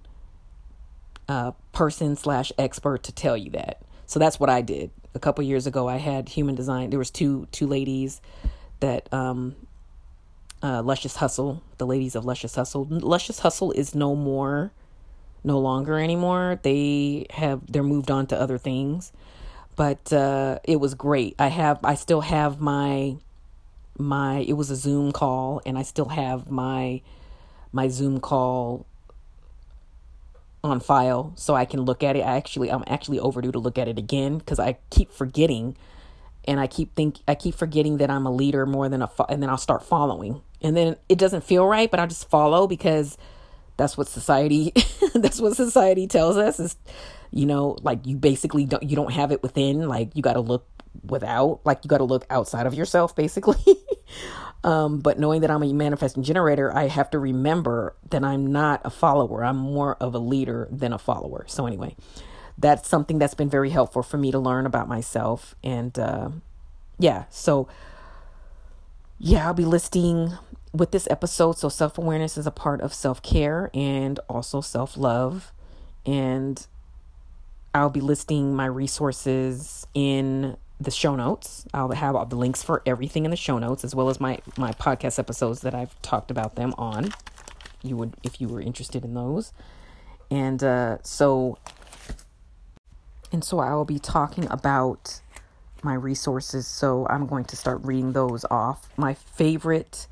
uh, 1.28 1.52
person 1.72 2.16
slash 2.16 2.52
expert 2.58 3.02
to 3.04 3.12
tell 3.12 3.36
you 3.36 3.50
that. 3.50 3.82
So 4.06 4.18
that's 4.18 4.40
what 4.40 4.48
I 4.48 4.62
did. 4.62 4.90
A 5.14 5.18
couple 5.18 5.44
years 5.44 5.66
ago, 5.66 5.88
I 5.88 5.96
had 5.96 6.28
human 6.28 6.54
design. 6.54 6.90
There 6.90 6.98
was 6.98 7.10
two 7.10 7.46
two 7.52 7.66
ladies 7.66 8.20
that 8.80 9.12
um, 9.12 9.56
uh, 10.62 10.82
Luscious 10.82 11.16
Hustle, 11.16 11.62
the 11.78 11.86
ladies 11.86 12.14
of 12.14 12.24
Luscious 12.24 12.54
Hustle. 12.54 12.86
Luscious 12.88 13.40
Hustle 13.40 13.72
is 13.72 13.94
no 13.94 14.14
more, 14.14 14.72
no 15.44 15.58
longer 15.58 15.98
anymore. 15.98 16.58
They 16.62 17.26
have 17.30 17.70
they're 17.70 17.82
moved 17.82 18.10
on 18.10 18.26
to 18.28 18.40
other 18.40 18.58
things, 18.58 19.12
but 19.76 20.12
uh, 20.12 20.58
it 20.64 20.76
was 20.76 20.94
great. 20.94 21.34
I 21.38 21.48
have 21.48 21.78
I 21.84 21.94
still 21.94 22.22
have 22.22 22.60
my 22.60 23.16
my 23.98 24.38
it 24.38 24.54
was 24.54 24.70
a 24.70 24.76
Zoom 24.76 25.12
call, 25.12 25.60
and 25.66 25.76
I 25.76 25.82
still 25.82 26.08
have 26.08 26.50
my 26.50 27.02
my 27.72 27.88
Zoom 27.88 28.20
call 28.20 28.86
on 30.64 30.80
file 30.80 31.32
so 31.36 31.54
I 31.54 31.64
can 31.64 31.82
look 31.82 32.02
at 32.02 32.16
it. 32.16 32.20
I 32.20 32.36
actually 32.36 32.70
I'm 32.70 32.84
actually 32.86 33.18
overdue 33.18 33.52
to 33.52 33.58
look 33.58 33.78
at 33.78 33.88
it 33.88 33.98
again 33.98 34.40
cuz 34.40 34.58
I 34.58 34.78
keep 34.90 35.10
forgetting 35.12 35.76
and 36.46 36.58
I 36.58 36.66
keep 36.66 36.94
think 36.94 37.18
I 37.28 37.34
keep 37.34 37.54
forgetting 37.54 37.98
that 37.98 38.10
I'm 38.10 38.26
a 38.26 38.30
leader 38.32 38.66
more 38.66 38.88
than 38.88 39.02
a 39.02 39.08
fo- 39.08 39.26
and 39.28 39.42
then 39.42 39.50
I'll 39.50 39.56
start 39.56 39.82
following. 39.82 40.40
And 40.60 40.76
then 40.76 40.96
it 41.08 41.18
doesn't 41.18 41.44
feel 41.44 41.66
right, 41.66 41.90
but 41.90 42.00
I 42.00 42.06
just 42.06 42.28
follow 42.28 42.66
because 42.66 43.16
that's 43.76 43.96
what 43.96 44.08
society 44.08 44.72
that's 45.14 45.40
what 45.40 45.56
society 45.56 46.06
tells 46.06 46.36
us 46.36 46.58
is 46.58 46.76
you 47.30 47.46
know, 47.46 47.76
like 47.82 48.06
you 48.06 48.16
basically 48.16 48.64
don't 48.64 48.82
you 48.82 48.96
don't 48.96 49.12
have 49.12 49.32
it 49.32 49.42
within, 49.42 49.88
like 49.88 50.14
you 50.16 50.22
got 50.22 50.34
to 50.34 50.40
look 50.40 50.66
without, 51.04 51.60
like 51.64 51.84
you 51.84 51.88
got 51.88 51.98
to 51.98 52.04
look 52.04 52.26
outside 52.30 52.66
of 52.66 52.74
yourself 52.74 53.14
basically. 53.14 53.56
Um, 54.64 54.98
but 54.98 55.18
knowing 55.18 55.40
that 55.42 55.50
I'm 55.50 55.62
a 55.62 55.72
manifesting 55.72 56.22
generator, 56.22 56.74
I 56.76 56.88
have 56.88 57.10
to 57.10 57.18
remember 57.18 57.94
that 58.10 58.24
I'm 58.24 58.46
not 58.46 58.80
a 58.84 58.90
follower. 58.90 59.44
I'm 59.44 59.56
more 59.56 59.96
of 60.00 60.14
a 60.14 60.18
leader 60.18 60.68
than 60.70 60.92
a 60.92 60.98
follower. 60.98 61.44
So, 61.46 61.66
anyway, 61.66 61.94
that's 62.56 62.88
something 62.88 63.18
that's 63.18 63.34
been 63.34 63.48
very 63.48 63.70
helpful 63.70 64.02
for 64.02 64.18
me 64.18 64.32
to 64.32 64.38
learn 64.38 64.66
about 64.66 64.88
myself. 64.88 65.54
And 65.62 65.96
uh, 65.98 66.30
yeah, 66.98 67.26
so 67.30 67.68
yeah, 69.18 69.46
I'll 69.46 69.54
be 69.54 69.64
listing 69.64 70.32
with 70.72 70.90
this 70.90 71.06
episode. 71.10 71.56
So, 71.58 71.68
self 71.68 71.96
awareness 71.96 72.36
is 72.36 72.46
a 72.46 72.50
part 72.50 72.80
of 72.80 72.92
self 72.92 73.22
care 73.22 73.70
and 73.72 74.18
also 74.28 74.60
self 74.60 74.96
love. 74.96 75.52
And 76.04 76.66
I'll 77.74 77.90
be 77.90 78.00
listing 78.00 78.54
my 78.54 78.66
resources 78.66 79.86
in 79.94 80.56
the 80.80 80.90
show 80.90 81.16
notes. 81.16 81.66
I'll 81.74 81.90
have 81.92 82.14
all 82.16 82.26
the 82.26 82.36
links 82.36 82.62
for 82.62 82.82
everything 82.86 83.24
in 83.24 83.30
the 83.30 83.36
show 83.36 83.58
notes, 83.58 83.84
as 83.84 83.94
well 83.94 84.08
as 84.08 84.20
my 84.20 84.38
my 84.56 84.72
podcast 84.72 85.18
episodes 85.18 85.60
that 85.60 85.74
I've 85.74 86.00
talked 86.02 86.30
about 86.30 86.54
them 86.56 86.74
on. 86.78 87.10
You 87.82 87.96
would, 87.96 88.14
if 88.24 88.40
you 88.40 88.48
were 88.48 88.60
interested 88.60 89.04
in 89.04 89.14
those, 89.14 89.52
and 90.30 90.62
uh, 90.64 90.98
so, 91.02 91.58
and 93.32 93.44
so 93.44 93.60
I 93.60 93.74
will 93.74 93.84
be 93.84 93.98
talking 93.98 94.46
about 94.50 95.20
my 95.82 95.94
resources. 95.94 96.66
So 96.66 97.06
I'm 97.08 97.26
going 97.26 97.44
to 97.46 97.56
start 97.56 97.80
reading 97.84 98.12
those 98.12 98.44
off. 98.50 98.88
My 98.96 99.14
favorite 99.14 100.06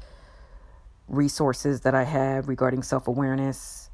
resources 1.09 1.83
that 1.83 1.95
I 1.95 2.05
have 2.05 2.49
regarding 2.49 2.83
self 2.83 3.09
awareness 3.09 3.91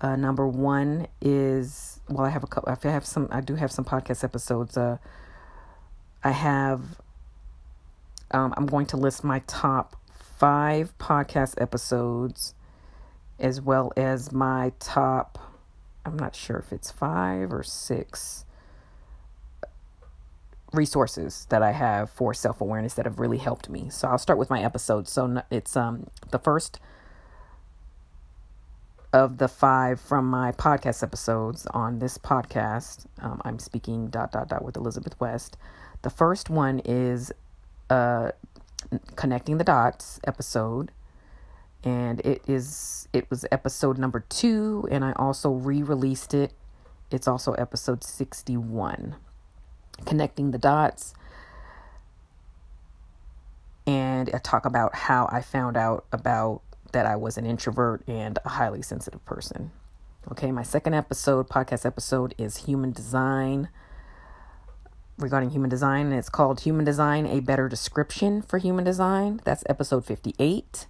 Uh, 0.00 0.16
number 0.16 0.46
one 0.46 1.06
is 1.20 2.00
well, 2.08 2.26
I 2.26 2.30
have 2.30 2.44
a 2.44 2.46
couple. 2.46 2.70
I 2.70 2.88
have 2.90 3.06
some. 3.06 3.28
I 3.30 3.40
do 3.40 3.54
have 3.54 3.72
some 3.72 3.84
podcast 3.84 4.22
episodes. 4.24 4.76
Uh, 4.76 4.98
I 6.24 6.30
have. 6.30 6.80
Um, 8.30 8.52
I'm 8.56 8.66
going 8.66 8.86
to 8.86 8.96
list 8.96 9.22
my 9.22 9.40
top 9.46 9.96
five 10.10 10.96
podcast 10.98 11.60
episodes, 11.60 12.54
as 13.38 13.60
well 13.60 13.92
as 13.96 14.32
my 14.32 14.72
top. 14.80 15.38
I'm 16.04 16.16
not 16.16 16.34
sure 16.34 16.56
if 16.56 16.72
it's 16.72 16.90
five 16.90 17.52
or 17.52 17.62
six 17.62 18.44
resources 20.72 21.46
that 21.50 21.62
I 21.62 21.72
have 21.72 22.10
for 22.10 22.34
self 22.34 22.60
awareness 22.60 22.94
that 22.94 23.04
have 23.04 23.20
really 23.20 23.38
helped 23.38 23.68
me. 23.68 23.88
So 23.90 24.08
I'll 24.08 24.18
start 24.18 24.38
with 24.38 24.50
my 24.50 24.62
episodes. 24.62 25.12
So 25.12 25.42
it's 25.50 25.76
um 25.76 26.08
the 26.30 26.38
first 26.38 26.80
of 29.12 29.38
the 29.38 29.46
five 29.46 30.00
from 30.00 30.28
my 30.28 30.50
podcast 30.50 31.02
episodes 31.02 31.66
on 31.66 32.00
this 32.00 32.18
podcast. 32.18 33.06
Um, 33.20 33.40
I'm 33.44 33.60
speaking 33.60 34.08
dot 34.08 34.32
dot 34.32 34.48
dot 34.48 34.64
with 34.64 34.76
Elizabeth 34.76 35.18
West. 35.20 35.56
The 36.04 36.10
first 36.10 36.50
one 36.50 36.80
is 36.84 37.32
uh 37.88 38.32
connecting 39.16 39.56
the 39.56 39.64
dots 39.64 40.20
episode 40.24 40.90
and 41.82 42.20
it 42.20 42.42
is 42.46 43.08
it 43.14 43.28
was 43.30 43.46
episode 43.50 43.96
number 43.96 44.20
2 44.28 44.88
and 44.90 45.02
I 45.02 45.12
also 45.12 45.52
re-released 45.52 46.34
it. 46.34 46.52
It's 47.10 47.26
also 47.26 47.54
episode 47.54 48.04
61 48.04 49.16
connecting 50.04 50.50
the 50.50 50.58
dots. 50.58 51.14
And 53.86 54.28
I 54.34 54.38
talk 54.38 54.66
about 54.66 54.94
how 54.94 55.26
I 55.32 55.40
found 55.40 55.78
out 55.78 56.04
about 56.12 56.60
that 56.92 57.06
I 57.06 57.16
was 57.16 57.38
an 57.38 57.46
introvert 57.46 58.06
and 58.06 58.38
a 58.44 58.50
highly 58.50 58.82
sensitive 58.82 59.24
person. 59.24 59.70
Okay, 60.30 60.52
my 60.52 60.62
second 60.62 60.92
episode, 60.92 61.48
podcast 61.48 61.86
episode, 61.86 62.34
is 62.36 62.58
human 62.58 62.92
design 62.92 63.70
regarding 65.18 65.50
human 65.50 65.70
design, 65.70 66.06
and 66.06 66.14
it's 66.14 66.28
called 66.28 66.60
Human 66.60 66.84
Design 66.84 67.26
A 67.26 67.40
Better 67.40 67.68
Description 67.68 68.42
for 68.42 68.58
Human 68.58 68.84
Design. 68.84 69.40
That's 69.44 69.64
episode 69.68 70.04
58. 70.04 70.86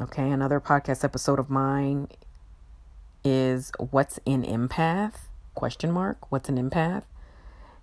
Okay, 0.00 0.30
another 0.30 0.60
podcast 0.60 1.04
episode 1.04 1.38
of 1.38 1.50
mine 1.50 2.08
is 3.24 3.72
What's 3.78 4.18
an 4.26 4.44
Empath? 4.44 5.14
Question 5.54 5.90
mark. 5.90 6.30
What's 6.30 6.48
an 6.48 6.56
empath? 6.56 7.02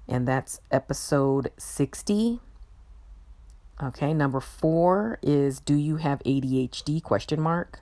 and 0.07 0.27
that's 0.27 0.59
episode 0.71 1.51
60. 1.57 2.39
Okay, 3.81 4.13
number 4.13 4.39
4 4.39 5.19
is 5.21 5.59
do 5.59 5.75
you 5.75 5.97
have 5.97 6.19
ADHD 6.19 7.01
question 7.01 7.41
mark? 7.41 7.81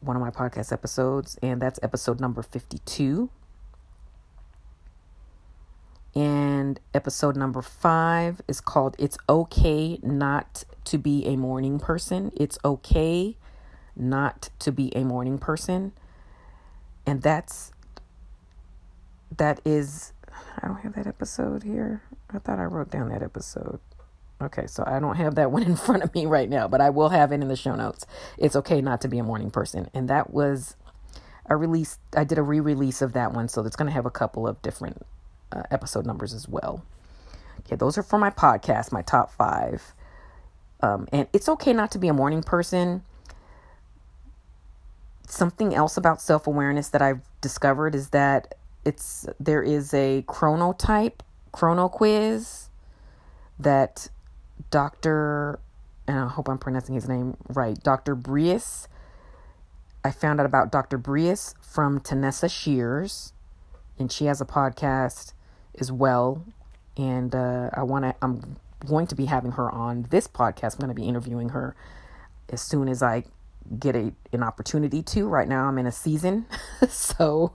One 0.00 0.16
of 0.16 0.22
my 0.22 0.30
podcast 0.30 0.72
episodes 0.72 1.38
and 1.42 1.60
that's 1.60 1.78
episode 1.82 2.20
number 2.20 2.42
52. 2.42 3.30
And 6.14 6.78
episode 6.92 7.36
number 7.36 7.62
5 7.62 8.42
is 8.46 8.60
called 8.60 8.96
It's 8.98 9.16
Okay 9.28 9.98
Not 10.02 10.64
to 10.84 10.98
Be 10.98 11.26
a 11.26 11.36
Morning 11.36 11.78
Person. 11.78 12.32
It's 12.36 12.58
okay 12.64 13.36
not 13.96 14.50
to 14.58 14.72
be 14.72 14.94
a 14.96 15.04
morning 15.04 15.38
person. 15.38 15.92
And 17.06 17.22
that's 17.22 17.72
that 19.36 19.60
is 19.64 20.12
I 20.62 20.66
don't 20.66 20.80
have 20.80 20.94
that 20.94 21.06
episode 21.06 21.62
here. 21.62 22.02
I 22.30 22.38
thought 22.38 22.58
I 22.58 22.64
wrote 22.64 22.90
down 22.90 23.08
that 23.10 23.22
episode. 23.22 23.80
Okay, 24.40 24.66
so 24.66 24.82
I 24.86 24.98
don't 24.98 25.16
have 25.16 25.36
that 25.36 25.50
one 25.52 25.62
in 25.62 25.76
front 25.76 26.02
of 26.02 26.14
me 26.14 26.26
right 26.26 26.48
now, 26.48 26.68
but 26.68 26.80
I 26.80 26.90
will 26.90 27.10
have 27.10 27.32
it 27.32 27.40
in 27.40 27.48
the 27.48 27.56
show 27.56 27.74
notes. 27.74 28.06
It's 28.38 28.56
okay 28.56 28.80
not 28.80 29.00
to 29.02 29.08
be 29.08 29.18
a 29.18 29.24
morning 29.24 29.50
person. 29.50 29.88
And 29.94 30.08
that 30.08 30.32
was 30.32 30.76
a 31.46 31.56
release, 31.56 31.98
I 32.16 32.24
did 32.24 32.38
a 32.38 32.42
re 32.42 32.60
release 32.60 33.02
of 33.02 33.12
that 33.14 33.32
one, 33.32 33.48
so 33.48 33.64
it's 33.64 33.76
going 33.76 33.88
to 33.88 33.92
have 33.92 34.06
a 34.06 34.10
couple 34.10 34.46
of 34.46 34.60
different 34.62 35.06
uh, 35.52 35.62
episode 35.70 36.06
numbers 36.06 36.32
as 36.32 36.48
well. 36.48 36.84
Okay, 37.60 37.76
those 37.76 37.96
are 37.98 38.02
for 38.02 38.18
my 38.18 38.30
podcast, 38.30 38.92
my 38.92 39.02
top 39.02 39.30
five. 39.32 39.94
Um, 40.80 41.08
and 41.12 41.28
it's 41.32 41.48
okay 41.48 41.72
not 41.72 41.90
to 41.92 41.98
be 41.98 42.08
a 42.08 42.12
morning 42.12 42.42
person. 42.42 43.02
Something 45.28 45.74
else 45.74 45.96
about 45.96 46.20
self 46.20 46.46
awareness 46.46 46.88
that 46.88 47.02
I've 47.02 47.20
discovered 47.40 47.94
is 47.94 48.10
that 48.10 48.54
it's 48.84 49.26
there 49.38 49.62
is 49.62 49.94
a 49.94 50.24
chronotype 50.26 51.20
chrono 51.52 51.88
quiz 51.88 52.68
that 53.58 54.08
Dr. 54.70 55.60
and 56.06 56.18
I 56.18 56.28
hope 56.28 56.48
I'm 56.48 56.58
pronouncing 56.58 56.94
his 56.94 57.08
name 57.08 57.36
right, 57.48 57.80
Dr. 57.82 58.16
Breus. 58.16 58.88
I 60.04 60.10
found 60.10 60.40
out 60.40 60.46
about 60.46 60.72
Dr. 60.72 60.98
Breus 60.98 61.54
from 61.60 62.00
Tanessa 62.00 62.50
Shears, 62.50 63.32
and 63.98 64.10
she 64.10 64.24
has 64.24 64.40
a 64.40 64.44
podcast 64.44 65.32
as 65.78 65.90
well. 65.90 66.44
And 66.96 67.34
uh, 67.34 67.70
I 67.72 67.82
want 67.82 68.04
to, 68.04 68.14
I'm 68.22 68.56
going 68.86 69.06
to 69.08 69.14
be 69.14 69.26
having 69.26 69.52
her 69.52 69.70
on 69.70 70.06
this 70.10 70.26
podcast. 70.26 70.74
I'm 70.74 70.80
going 70.80 70.88
to 70.88 70.94
be 70.94 71.08
interviewing 71.08 71.50
her 71.50 71.74
as 72.50 72.60
soon 72.60 72.88
as 72.88 73.02
I 73.02 73.24
get 73.78 73.96
a 73.96 74.12
an 74.32 74.42
opportunity 74.42 75.02
to. 75.02 75.28
Right 75.28 75.48
now, 75.48 75.66
I'm 75.66 75.78
in 75.78 75.86
a 75.86 75.92
season, 75.92 76.46
so 76.88 77.54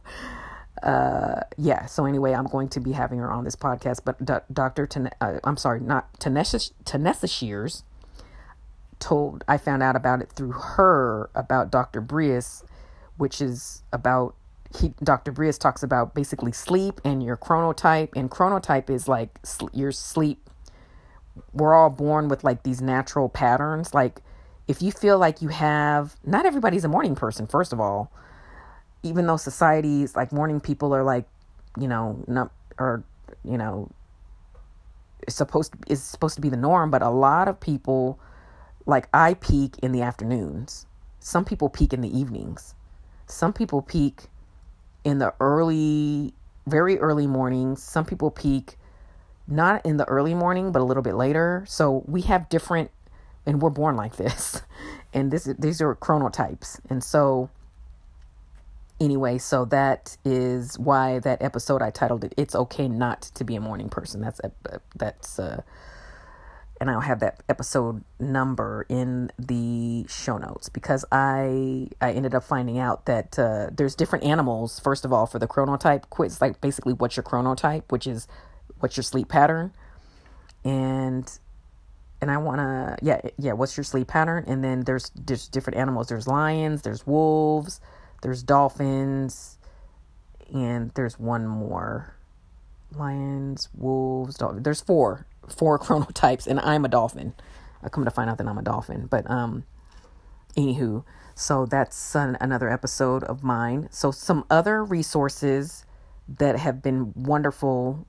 uh 0.84 1.41
yeah 1.58 1.86
so 1.86 2.06
anyway 2.06 2.34
i'm 2.34 2.45
going 2.45 2.69
to 2.69 2.80
be 2.80 2.91
having 2.91 3.17
her 3.17 3.32
on 3.32 3.43
this 3.43 3.56
podcast 3.56 4.01
but 4.06 4.23
dr 4.53 4.86
Tan- 4.88 5.10
uh, 5.19 5.39
i'm 5.43 5.58
sorry 5.58 5.80
not 5.80 6.13
Tanessa, 6.19 6.71
Tanessa 6.84 7.30
shears 7.30 7.84
told 8.99 9.43
i 9.47 9.58
found 9.58 9.82
out 9.82 9.95
about 9.95 10.21
it 10.21 10.32
through 10.32 10.51
her 10.51 11.32
about 11.34 11.71
dr 11.71 11.99
breus 12.03 12.63
which 13.17 13.41
is 13.41 13.82
about 13.91 14.36
he 14.75 14.93
dr 15.03 15.32
breus 15.32 15.58
talks 15.58 15.84
about 15.84 16.13
basically 16.13 16.51
sleep 16.51 16.99
and 17.06 17.23
your 17.23 17.38
chronotype 17.38 18.10
and 18.15 18.30
chronotype 18.32 18.89
is 18.89 19.08
like 19.08 19.39
sl- 19.43 19.67
your 19.73 19.91
sleep 19.91 20.49
we're 21.53 21.73
all 21.73 21.89
born 21.89 22.27
with 22.27 22.43
like 22.43 22.63
these 22.63 22.82
natural 22.82 23.30
patterns 23.30 23.93
like 23.93 24.21
if 24.67 24.82
you 24.82 24.91
feel 24.91 25.17
like 25.17 25.41
you 25.41 25.49
have 25.49 26.15
not 26.25 26.45
everybody's 26.45 26.84
a 26.84 26.89
morning 26.89 27.15
person 27.15 27.47
first 27.47 27.71
of 27.71 27.80
all 27.80 28.12
even 29.03 29.25
though 29.27 29.38
societies 29.38 30.15
like 30.15 30.32
morning 30.32 30.60
people 30.60 30.93
are 30.93 31.03
like, 31.03 31.25
you 31.80 31.88
know, 31.88 32.23
not 32.27 32.51
or 32.80 33.03
you 33.43 33.58
know, 33.58 33.89
it's 35.21 35.36
supposed 35.36 35.73
to, 35.73 35.80
is 35.91 36.03
supposed 36.03 36.36
to 36.36 36.41
be 36.41 36.49
the 36.49 36.58
norm, 36.58 36.91
but 36.91 37.01
a 37.01 37.10
lot 37.10 37.47
of 37.47 37.60
people 37.60 38.19
like 38.86 39.08
I 39.13 39.36
peak 39.36 39.77
in 39.82 39.91
the 39.91 40.01
afternoons. 40.01 40.86
Some 41.19 41.45
people 41.45 41.69
peak 41.69 41.93
in 41.93 42.01
the 42.01 42.17
evenings. 42.17 42.73
Some 43.25 43.53
people 43.53 43.82
peak 43.82 44.23
in 45.08 45.20
the 45.20 45.34
early 45.39 46.34
very 46.65 47.00
early 47.00 47.28
mornings. 47.28 47.82
Some 47.82 48.04
people 48.04 48.30
peak 48.30 48.78
not 49.48 49.86
in 49.86 49.96
the 49.96 50.04
early 50.04 50.34
morning 50.34 50.74
but 50.74 50.82
a 50.82 50.84
little 50.84 51.02
bit 51.02 51.15
later. 51.15 51.63
So 51.65 52.04
we 52.06 52.24
have 52.24 52.50
different 52.50 52.91
and 53.46 53.62
we're 53.62 53.70
born 53.70 53.96
like 53.96 54.17
this. 54.17 54.62
And 55.13 55.32
this 55.32 55.46
these 55.58 55.82
are 55.82 55.96
chronotypes. 55.96 56.80
And 56.89 57.02
so 57.02 57.50
anyway, 59.00 59.38
so 59.38 59.63
that 59.65 60.17
is 60.26 60.78
why 60.78 61.20
that 61.20 61.41
episode 61.41 61.82
I 61.82 61.89
titled 61.89 62.26
it 62.26 62.34
"It's 62.36 62.54
Okay 62.54 62.89
Not 62.89 63.22
to 63.36 63.46
Be 63.46 63.56
a 63.56 63.62
Morning 63.62 63.88
Person." 63.88 64.20
That's 64.22 64.41
a, 64.43 64.52
that's 64.96 65.39
uh, 65.39 65.62
and 66.80 66.90
I'll 66.90 67.02
have 67.02 67.20
that 67.20 67.42
episode 67.50 68.04
number 68.20 68.86
in 68.90 69.32
the 69.38 70.06
show 70.08 70.38
notes 70.38 70.70
because 70.70 71.06
I 71.12 71.88
I 72.02 72.12
ended 72.12 72.36
up 72.36 72.44
finding 72.44 72.80
out 72.80 73.06
that 73.06 73.38
uh, 73.38 73.70
there's 73.72 73.96
different 73.96 74.26
animals. 74.26 74.80
First 74.80 75.06
of 75.06 75.13
all, 75.13 75.26
for 75.26 75.40
the 75.40 75.48
chronotype 75.48 76.10
quiz, 76.10 76.42
like 76.42 76.62
basically 76.62 76.94
what's 76.94 77.16
your 77.16 77.24
chronotype, 77.24 77.84
which 77.90 78.08
is 78.08 78.28
what's 78.80 78.98
your 78.98 79.04
sleep 79.04 79.28
pattern, 79.30 79.74
and 80.63 81.30
and 82.22 82.32
I 82.32 82.38
want 82.38 82.60
to 82.60 82.98
yeah 83.02 83.22
yeah 83.38 83.54
what's 83.54 83.76
your 83.78 83.84
sleep 83.84 84.08
pattern, 84.08 84.44
and 84.48 84.63
then 84.63 84.82
there's 84.82 85.12
there's 85.16 85.48
different 85.48 85.78
animals. 85.78 86.08
There's 86.08 86.28
lions, 86.28 86.84
there's 86.84 87.06
wolves 87.08 87.80
there's 88.22 88.44
dolphins, 88.44 89.58
and 90.54 90.92
there's 90.96 91.20
one 91.20 91.48
more. 91.48 92.16
Lions, 92.96 93.70
wolves, 93.76 94.38
dolphins. 94.38 94.63
There's 94.63 94.82
four, 94.82 95.28
four 95.48 95.80
chronotypes, 95.84 96.48
and 96.48 96.60
I'm 96.60 96.86
a 96.86 96.90
dolphin. 96.90 97.34
I 97.84 97.90
come 97.90 98.06
to 98.06 98.12
find 98.12 98.30
out 98.30 98.38
that 98.38 98.48
I'm 98.48 98.58
a 98.58 98.64
dolphin. 98.64 99.08
But 99.08 99.30
um, 99.30 99.66
anywho, 100.56 101.04
so 101.36 101.66
that's 101.66 102.16
an, 102.16 102.38
another 102.42 102.70
episode 102.70 103.24
of 103.24 103.44
mine. 103.44 103.88
So 103.92 104.12
some 104.12 104.46
other 104.50 104.84
resources 104.84 105.86
that 106.28 106.58
have 106.58 106.82
been 106.82 107.14
wonderful, 107.16 108.08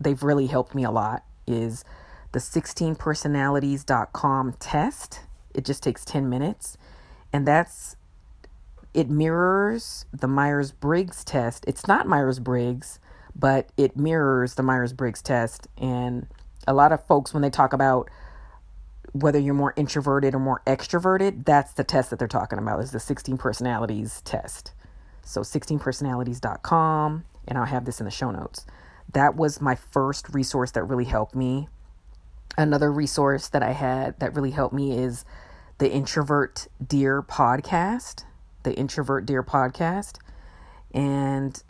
they've 0.00 0.22
really 0.22 0.46
helped 0.46 0.74
me 0.74 0.84
a 0.84 0.90
lot, 0.90 1.24
is 1.46 1.84
the 2.32 2.40
16personalities.com 2.40 4.54
test. 4.58 5.20
It 5.54 5.64
just 5.64 5.82
takes 5.82 6.04
10 6.04 6.28
minutes. 6.28 6.76
And 7.32 7.46
that's 7.46 7.96
it 8.92 9.08
mirrors 9.10 10.04
the 10.12 10.28
Myers 10.28 10.72
Briggs 10.72 11.24
test. 11.24 11.64
It's 11.66 11.88
not 11.88 12.06
Myers 12.06 12.38
Briggs, 12.38 13.00
but 13.34 13.70
it 13.76 13.96
mirrors 13.96 14.54
the 14.54 14.62
Myers 14.62 14.92
Briggs 14.92 15.20
test. 15.20 15.66
And 15.76 16.28
a 16.66 16.74
lot 16.74 16.92
of 16.92 17.04
folks, 17.06 17.32
when 17.32 17.42
they 17.42 17.50
talk 17.50 17.72
about 17.72 18.08
whether 19.12 19.38
you're 19.38 19.54
more 19.54 19.72
introverted 19.76 20.34
or 20.34 20.40
more 20.40 20.60
extroverted, 20.66 21.44
that's 21.44 21.72
the 21.72 21.84
test 21.84 22.10
that 22.10 22.18
they're 22.18 22.26
talking 22.26 22.58
about 22.58 22.80
is 22.80 22.90
the 22.90 22.98
16 22.98 23.38
personalities 23.38 24.20
test. 24.22 24.72
So 25.22 25.42
16personalities.com 25.42 27.24
and 27.46 27.58
I'll 27.58 27.64
have 27.64 27.84
this 27.84 28.00
in 28.00 28.04
the 28.06 28.10
show 28.10 28.30
notes. 28.30 28.66
That 29.12 29.36
was 29.36 29.60
my 29.60 29.76
first 29.76 30.28
resource 30.34 30.72
that 30.72 30.84
really 30.84 31.04
helped 31.04 31.34
me. 31.34 31.68
Another 32.58 32.90
resource 32.90 33.48
that 33.48 33.62
I 33.62 33.72
had 33.72 34.18
that 34.18 34.34
really 34.34 34.50
helped 34.50 34.74
me 34.74 34.98
is 34.98 35.24
the 35.78 35.90
Introvert 35.90 36.66
Dear 36.84 37.22
podcast, 37.22 38.24
the 38.64 38.74
Introvert 38.74 39.26
Dear 39.26 39.42
podcast. 39.42 40.18
And 40.92 41.62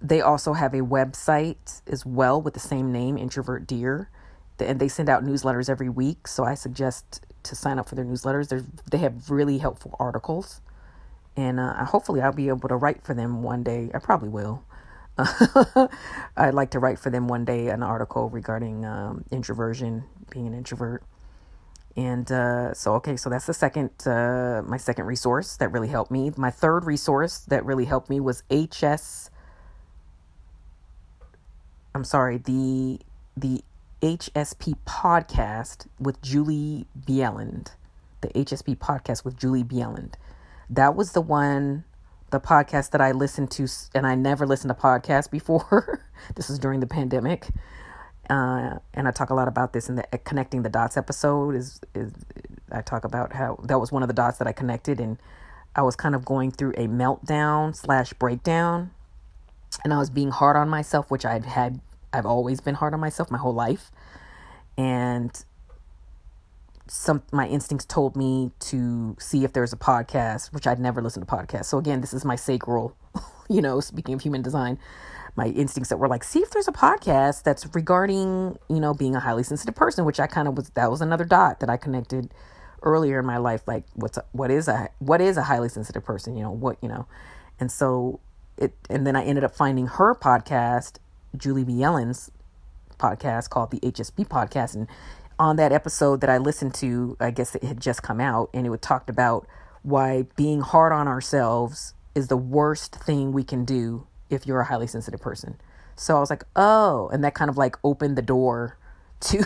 they 0.00 0.20
also 0.20 0.52
have 0.52 0.74
a 0.74 0.80
website 0.80 1.80
as 1.86 2.04
well 2.04 2.40
with 2.40 2.54
the 2.54 2.60
same 2.60 2.92
name, 2.92 3.16
Introvert 3.16 3.66
Dear 3.66 4.10
and 4.58 4.80
they 4.80 4.88
send 4.88 5.08
out 5.08 5.24
newsletters 5.24 5.68
every 5.68 5.88
week. 5.88 6.28
So 6.28 6.44
I 6.44 6.54
suggest 6.54 7.24
to 7.44 7.54
sign 7.54 7.78
up 7.78 7.88
for 7.88 7.94
their 7.94 8.04
newsletters. 8.04 8.48
They're, 8.48 8.64
they 8.90 8.98
have 8.98 9.30
really 9.30 9.58
helpful 9.58 9.96
articles, 9.98 10.60
and 11.36 11.60
uh, 11.60 11.84
hopefully 11.84 12.20
I'll 12.20 12.32
be 12.32 12.48
able 12.48 12.68
to 12.68 12.76
write 12.76 13.02
for 13.02 13.14
them 13.14 13.42
one 13.42 13.62
day. 13.62 13.90
I 13.94 13.98
probably 13.98 14.28
will. 14.28 14.64
I'd 16.36 16.52
like 16.54 16.70
to 16.72 16.78
write 16.78 16.98
for 16.98 17.10
them 17.10 17.26
one 17.26 17.44
day 17.44 17.68
an 17.68 17.82
article 17.82 18.28
regarding 18.28 18.84
um, 18.84 19.24
introversion, 19.30 20.04
being 20.30 20.46
an 20.46 20.54
introvert. 20.54 21.02
And 21.96 22.30
uh, 22.30 22.74
so, 22.74 22.94
okay, 22.96 23.16
so 23.16 23.30
that's 23.30 23.46
the 23.46 23.54
second, 23.54 23.90
uh, 24.06 24.62
my 24.66 24.76
second 24.76 25.06
resource 25.06 25.56
that 25.56 25.72
really 25.72 25.88
helped 25.88 26.10
me. 26.10 26.30
My 26.36 26.50
third 26.50 26.84
resource 26.84 27.38
that 27.48 27.64
really 27.64 27.86
helped 27.86 28.10
me 28.10 28.20
was 28.20 28.42
HS. 28.50 29.30
I'm 31.94 32.04
sorry, 32.04 32.36
the 32.36 33.00
the 33.38 33.62
HSP 34.02 34.76
podcast 34.86 35.86
with 35.98 36.20
Julie 36.20 36.86
Bjelland. 36.98 37.68
The 38.20 38.28
HSP 38.28 38.76
podcast 38.76 39.24
with 39.24 39.38
Julie 39.38 39.64
Bjelland. 39.64 40.14
That 40.68 40.94
was 40.94 41.12
the 41.12 41.22
one, 41.22 41.84
the 42.30 42.40
podcast 42.40 42.90
that 42.90 43.00
I 43.00 43.12
listened 43.12 43.50
to, 43.52 43.66
and 43.94 44.06
I 44.06 44.14
never 44.14 44.46
listened 44.46 44.68
to 44.68 44.80
podcasts 44.80 45.30
before. 45.30 46.04
this 46.34 46.50
is 46.50 46.58
during 46.58 46.80
the 46.80 46.86
pandemic. 46.86 47.48
Uh, 48.28 48.78
and 48.92 49.08
I 49.08 49.12
talk 49.12 49.30
a 49.30 49.34
lot 49.34 49.48
about 49.48 49.72
this 49.72 49.88
in 49.88 49.94
the 49.94 50.04
uh, 50.12 50.18
connecting 50.24 50.62
the 50.62 50.68
dots 50.68 50.96
episode. 50.96 51.54
Is 51.54 51.80
is 51.94 52.12
I 52.70 52.82
talk 52.82 53.04
about 53.04 53.32
how 53.32 53.58
that 53.64 53.78
was 53.78 53.92
one 53.92 54.02
of 54.02 54.08
the 54.08 54.14
dots 54.14 54.38
that 54.38 54.48
I 54.48 54.52
connected, 54.52 55.00
and 55.00 55.16
I 55.74 55.82
was 55.82 55.96
kind 55.96 56.14
of 56.14 56.24
going 56.24 56.50
through 56.50 56.72
a 56.72 56.88
meltdown 56.88 57.74
slash 57.74 58.12
breakdown, 58.14 58.90
and 59.84 59.94
I 59.94 59.98
was 59.98 60.10
being 60.10 60.32
hard 60.32 60.56
on 60.56 60.68
myself, 60.68 61.10
which 61.10 61.24
I'd 61.24 61.44
had 61.44 61.80
I've 62.16 62.26
always 62.26 62.60
been 62.60 62.74
hard 62.74 62.94
on 62.94 63.00
myself 63.00 63.30
my 63.30 63.38
whole 63.38 63.54
life. 63.54 63.90
And 64.78 65.44
some 66.88 67.22
my 67.32 67.46
instincts 67.46 67.84
told 67.84 68.16
me 68.16 68.52
to 68.60 69.16
see 69.18 69.44
if 69.44 69.52
there's 69.52 69.72
a 69.72 69.76
podcast, 69.76 70.52
which 70.52 70.66
I'd 70.66 70.78
never 70.78 71.02
listened 71.02 71.26
to 71.26 71.34
podcasts. 71.34 71.66
So 71.66 71.78
again, 71.78 72.00
this 72.00 72.14
is 72.14 72.24
my 72.24 72.36
sacral, 72.36 72.96
you 73.48 73.60
know, 73.60 73.80
speaking 73.80 74.14
of 74.14 74.22
human 74.22 74.42
design, 74.42 74.78
my 75.34 75.46
instincts 75.48 75.90
that 75.90 75.98
were 75.98 76.08
like, 76.08 76.24
see 76.24 76.40
if 76.40 76.50
there's 76.50 76.68
a 76.68 76.72
podcast 76.72 77.42
that's 77.42 77.66
regarding, 77.74 78.56
you 78.68 78.80
know, 78.80 78.94
being 78.94 79.16
a 79.16 79.20
highly 79.20 79.42
sensitive 79.42 79.74
person, 79.74 80.04
which 80.04 80.20
I 80.20 80.26
kind 80.26 80.48
of 80.48 80.56
was 80.56 80.70
that 80.70 80.90
was 80.90 81.00
another 81.00 81.24
dot 81.24 81.60
that 81.60 81.70
I 81.70 81.76
connected 81.76 82.32
earlier 82.82 83.18
in 83.18 83.26
my 83.26 83.38
life 83.38 83.62
like 83.66 83.84
what's 83.94 84.16
a, 84.16 84.24
what 84.32 84.50
is 84.50 84.68
a 84.68 84.88
what 84.98 85.20
is 85.20 85.36
a 85.36 85.42
highly 85.42 85.68
sensitive 85.68 86.04
person, 86.04 86.36
you 86.36 86.42
know, 86.42 86.50
what, 86.52 86.78
you 86.80 86.88
know. 86.88 87.06
And 87.58 87.72
so 87.72 88.20
it 88.56 88.74
and 88.88 89.06
then 89.06 89.16
I 89.16 89.24
ended 89.24 89.44
up 89.44 89.54
finding 89.54 89.86
her 89.86 90.14
podcast 90.14 90.98
Julie 91.38 91.64
Bjelland's 91.64 92.30
podcast 92.98 93.50
called 93.50 93.70
the 93.70 93.80
HSP 93.80 94.26
podcast. 94.26 94.74
And 94.74 94.88
on 95.38 95.56
that 95.56 95.72
episode 95.72 96.20
that 96.20 96.30
I 96.30 96.38
listened 96.38 96.74
to, 96.76 97.16
I 97.20 97.30
guess 97.30 97.54
it 97.54 97.64
had 97.64 97.80
just 97.80 98.02
come 98.02 98.20
out, 98.20 98.50
and 98.54 98.66
it 98.66 98.82
talked 98.82 99.10
about 99.10 99.46
why 99.82 100.26
being 100.36 100.60
hard 100.60 100.92
on 100.92 101.06
ourselves 101.06 101.94
is 102.14 102.28
the 102.28 102.36
worst 102.36 102.96
thing 102.96 103.32
we 103.32 103.44
can 103.44 103.64
do 103.64 104.06
if 104.30 104.46
you're 104.46 104.60
a 104.60 104.64
highly 104.64 104.86
sensitive 104.86 105.20
person. 105.20 105.60
So 105.94 106.16
I 106.16 106.20
was 106.20 106.30
like, 106.30 106.44
oh, 106.56 107.08
and 107.12 107.22
that 107.24 107.34
kind 107.34 107.48
of 107.48 107.56
like 107.56 107.76
opened 107.84 108.16
the 108.16 108.22
door 108.22 108.78
to 109.20 109.44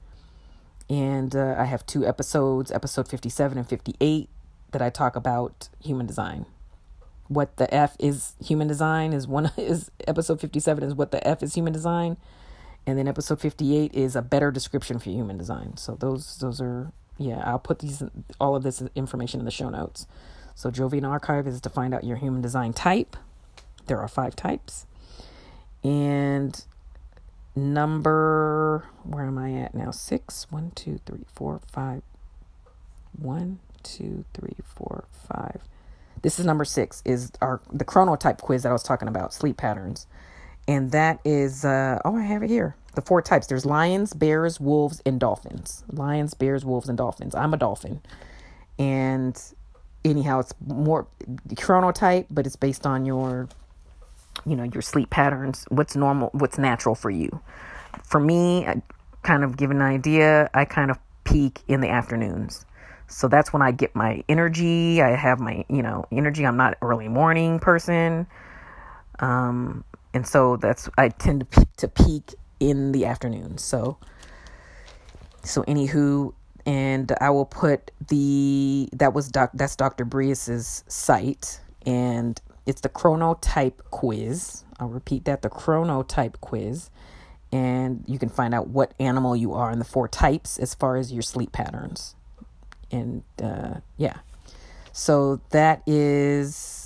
and 0.88 1.34
uh, 1.34 1.56
I 1.58 1.64
have 1.64 1.86
two 1.86 2.06
episodes, 2.06 2.70
episode 2.70 3.08
57 3.08 3.56
and 3.56 3.68
58, 3.68 4.28
that 4.72 4.82
I 4.82 4.90
talk 4.90 5.16
about 5.16 5.68
human 5.80 6.06
design. 6.06 6.46
What 7.28 7.56
the 7.56 7.72
F 7.72 7.96
is 7.98 8.34
human 8.44 8.68
design 8.68 9.12
is 9.12 9.26
one 9.26 9.50
is 9.56 9.90
episode 10.06 10.40
57 10.40 10.84
is 10.84 10.94
what 10.94 11.10
the 11.10 11.26
F 11.26 11.42
is 11.42 11.54
human 11.54 11.72
design, 11.72 12.16
and 12.86 12.98
then 12.98 13.08
episode 13.08 13.40
58 13.40 13.94
is 13.94 14.14
a 14.14 14.22
better 14.22 14.50
description 14.50 14.98
for 14.98 15.10
human 15.10 15.38
design. 15.38 15.76
So 15.76 15.96
those 15.98 16.36
those 16.38 16.60
are 16.60 16.92
yeah, 17.16 17.42
I'll 17.44 17.58
put 17.58 17.78
these 17.78 18.02
all 18.40 18.56
of 18.56 18.62
this 18.62 18.82
information 18.94 19.40
in 19.40 19.46
the 19.46 19.50
show 19.50 19.70
notes. 19.70 20.06
So 20.54 20.70
Jovian 20.70 21.08
Archive 21.08 21.46
is 21.46 21.60
to 21.62 21.70
find 21.70 21.94
out 21.94 22.04
your 22.04 22.16
human 22.16 22.42
design 22.42 22.72
type. 22.72 23.16
There 23.86 24.00
are 24.00 24.08
five 24.08 24.36
types. 24.36 24.86
And 25.82 26.62
number 27.56 28.84
where 29.04 29.24
am 29.26 29.38
I 29.38 29.52
at 29.54 29.74
now? 29.74 29.90
Six. 29.90 30.46
One, 30.50 30.72
two, 30.74 30.98
three, 31.06 31.24
four, 31.34 31.60
five. 31.70 32.02
One, 33.16 33.60
two, 33.82 34.24
three, 34.34 34.56
four, 34.64 35.04
five. 35.28 35.62
This 36.22 36.38
is 36.38 36.46
number 36.46 36.64
six. 36.64 37.02
Is 37.04 37.32
our 37.40 37.60
the 37.72 37.84
chronotype 37.84 38.38
quiz 38.38 38.62
that 38.62 38.70
I 38.70 38.72
was 38.72 38.82
talking 38.82 39.08
about, 39.08 39.32
sleep 39.34 39.56
patterns, 39.56 40.06
and 40.66 40.90
that 40.92 41.20
is 41.24 41.64
uh, 41.64 42.00
oh 42.04 42.16
I 42.16 42.22
have 42.22 42.42
it 42.42 42.50
here. 42.50 42.76
The 42.94 43.02
four 43.02 43.20
types. 43.20 43.46
There's 43.46 43.66
lions, 43.66 44.14
bears, 44.14 44.58
wolves, 44.58 45.02
and 45.04 45.20
dolphins. 45.20 45.84
Lions, 45.92 46.32
bears, 46.34 46.64
wolves, 46.64 46.88
and 46.88 46.96
dolphins. 46.96 47.34
I'm 47.34 47.52
a 47.52 47.58
dolphin, 47.58 48.00
and 48.78 49.40
anyhow, 50.04 50.40
it's 50.40 50.54
more 50.66 51.06
chronotype, 51.50 52.26
but 52.30 52.46
it's 52.46 52.56
based 52.56 52.86
on 52.86 53.04
your 53.04 53.48
you 54.46 54.56
know, 54.56 54.64
your 54.64 54.82
sleep 54.82 55.10
patterns, 55.10 55.64
what's 55.68 55.96
normal, 55.96 56.30
what's 56.32 56.58
natural 56.58 56.94
for 56.94 57.10
you. 57.10 57.40
For 58.02 58.20
me, 58.20 58.66
I 58.66 58.82
kind 59.22 59.44
of 59.44 59.56
give 59.56 59.70
an 59.70 59.82
idea, 59.82 60.50
I 60.54 60.64
kind 60.64 60.90
of 60.90 60.98
peak 61.24 61.60
in 61.68 61.80
the 61.80 61.88
afternoons. 61.88 62.66
So 63.06 63.28
that's 63.28 63.52
when 63.52 63.62
I 63.62 63.70
get 63.70 63.94
my 63.94 64.24
energy. 64.28 65.02
I 65.02 65.10
have 65.10 65.38
my, 65.38 65.64
you 65.68 65.82
know, 65.82 66.06
energy. 66.10 66.46
I'm 66.46 66.56
not 66.56 66.76
early 66.82 67.08
morning 67.08 67.58
person. 67.58 68.26
Um, 69.20 69.84
and 70.12 70.26
so 70.26 70.56
that's, 70.56 70.88
I 70.96 71.10
tend 71.10 71.40
to, 71.40 71.46
peak, 71.46 71.76
to 71.78 71.88
peak 71.88 72.34
in 72.60 72.92
the 72.92 73.04
afternoons. 73.06 73.62
So, 73.62 73.98
so 75.42 75.62
anywho, 75.64 76.32
and 76.66 77.12
I 77.20 77.30
will 77.30 77.44
put 77.44 77.90
the, 78.08 78.88
that 78.92 79.12
was 79.12 79.28
doc, 79.28 79.50
that's 79.54 79.76
Dr. 79.76 80.04
Breus's 80.04 80.82
site. 80.88 81.60
And 81.84 82.40
it's 82.66 82.80
the 82.80 82.88
chronotype 82.88 83.78
quiz. 83.90 84.64
I'll 84.78 84.88
repeat 84.88 85.24
that 85.24 85.42
the 85.42 85.50
chronotype 85.50 86.40
quiz. 86.40 86.90
And 87.52 88.02
you 88.06 88.18
can 88.18 88.28
find 88.28 88.52
out 88.52 88.68
what 88.68 88.94
animal 88.98 89.36
you 89.36 89.54
are 89.54 89.70
in 89.70 89.78
the 89.78 89.84
four 89.84 90.08
types 90.08 90.58
as 90.58 90.74
far 90.74 90.96
as 90.96 91.12
your 91.12 91.22
sleep 91.22 91.52
patterns. 91.52 92.16
And 92.90 93.22
uh, 93.40 93.74
yeah. 93.96 94.18
So 94.92 95.40
that 95.50 95.82
is 95.86 96.84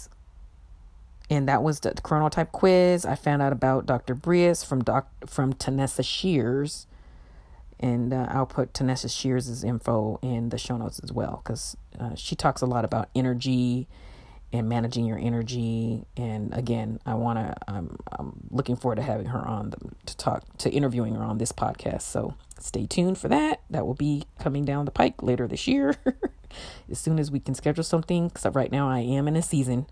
and 1.31 1.49
that 1.49 1.63
was 1.63 1.81
the, 1.81 1.91
chronotype 1.91 2.53
quiz. 2.53 3.05
I 3.05 3.15
found 3.15 3.43
out 3.43 3.53
about 3.53 3.87
Dr. 3.87 4.15
Breus 4.15 4.65
from 4.65 4.83
doc 4.83 5.09
from 5.27 5.53
Tanessa 5.53 6.05
Shears, 6.05 6.87
and 7.79 8.13
uh, 8.13 8.27
I'll 8.31 8.47
put 8.47 8.73
Tanessa 8.73 9.11
Shears' 9.11 9.63
info 9.63 10.19
in 10.23 10.49
the 10.49 10.59
show 10.59 10.77
notes 10.77 11.01
as 11.03 11.13
well 11.13 11.43
because 11.45 11.77
uh, 11.99 12.15
she 12.15 12.35
talks 12.35 12.63
a 12.63 12.67
lot 12.67 12.85
about 12.85 13.09
energy 13.15 13.87
and 14.53 14.69
managing 14.69 15.05
your 15.05 15.19
energy. 15.19 16.05
And 16.17 16.55
again, 16.55 17.01
I 17.05 17.15
want 17.15 17.39
to. 17.39 17.55
I'm 17.67 17.99
I'm 18.11 18.33
looking 18.51 18.77
forward 18.77 18.97
to 18.97 19.03
having 19.03 19.27
her 19.27 19.47
on 19.47 19.71
the, 19.71 19.79
to 20.07 20.17
talk 20.17 20.45
to 20.59 20.71
interviewing 20.71 21.15
her 21.15 21.23
on 21.23 21.39
this 21.39 21.53
podcast. 21.53 22.03
So 22.03 22.35
stay 22.59 22.87
tuned 22.87 23.19
for 23.19 23.29
that. 23.29 23.61
That 23.71 23.87
will 23.87 23.95
be 23.95 24.25
coming 24.39 24.65
down 24.65 24.85
the 24.85 24.91
pike 24.91 25.23
later 25.23 25.47
this 25.47 25.67
year, 25.67 25.97
as 26.91 26.99
soon 26.99 27.19
as 27.19 27.31
we 27.31 27.41
can 27.41 27.55
schedule 27.55 27.85
something. 27.85 28.29
Because 28.29 28.55
right 28.55 28.73
now 28.73 28.89
I 28.89 29.01
am 29.01 29.29
in 29.29 29.37
a 29.37 29.43
season. 29.43 29.87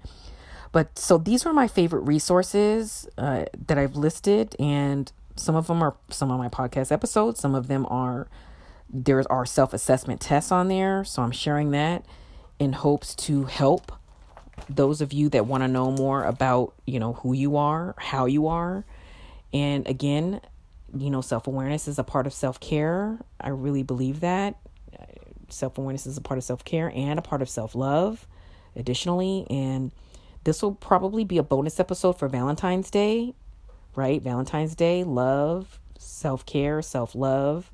But 0.73 0.99
so 0.99 1.19
these 1.19 1.47
are 1.47 1.53
my 1.53 1.69
favorite 1.69 2.03
resources 2.03 3.09
uh, 3.17 3.45
that 3.67 3.79
I've 3.79 3.97
listed, 3.97 4.57
and 4.59 5.11
some 5.37 5.55
of 5.55 5.67
them 5.67 5.83
are 5.83 5.97
some 6.11 6.31
of 6.31 6.39
my 6.39 6.49
podcast 6.49 6.91
episodes. 6.91 7.41
Some 7.41 7.55
of 7.55 7.69
them 7.69 7.87
are 7.87 8.27
there 8.89 9.23
are 9.31 9.45
self 9.45 9.75
assessment 9.75 10.21
tests 10.21 10.51
on 10.51 10.69
there. 10.69 11.05
So 11.05 11.23
I'm 11.23 11.31
sharing 11.31 11.73
that 11.73 12.05
in 12.59 12.73
hopes 12.73 13.15
to 13.15 13.45
help 13.45 13.93
those 14.69 15.01
of 15.01 15.13
you 15.13 15.29
that 15.31 15.47
want 15.47 15.63
to 15.63 15.69
know 15.69 15.91
more 15.91 16.25
about, 16.25 16.75
you 16.87 16.99
know, 16.99 17.15
who 17.15 17.33
you 17.33 17.57
are, 17.57 17.95
how 17.99 18.27
you 18.27 18.49
are. 18.49 18.85
And 19.53 19.87
again, 19.87 20.41
you 20.97 21.11
know, 21.11 21.21
self 21.21 21.47
awareness 21.47 21.89
is 21.89 21.99
a 21.99 22.05
part 22.05 22.27
of 22.27 22.33
self 22.33 22.61
care. 22.61 23.19
I 23.41 23.51
really 23.51 23.83
believe 23.83 24.21
that. 24.21 24.57
Self 25.49 25.79
awareness 25.79 26.07
is 26.07 26.17
a 26.17 26.21
part 26.21 26.39
of 26.39 26.45
self 26.45 26.65
care 26.65 26.93
and 26.95 27.19
a 27.19 27.23
part 27.23 27.43
of 27.43 27.49
self 27.49 27.75
love, 27.75 28.27
additionally. 28.75 29.47
And 29.49 29.93
this 30.45 30.63
will 30.63 30.75
probably 30.75 31.25
be 31.25 31.39
a 31.39 31.43
bonus 31.43 31.79
episode 31.79 32.19
for 32.19 32.29
Valentine's 32.29 32.91
Day, 32.91 33.35
right? 33.95 34.21
Valentine's 34.23 34.75
Day, 34.75 35.05
love, 35.05 35.81
self 35.99 36.45
care, 36.47 36.83
self 36.83 37.15
love. 37.15 37.71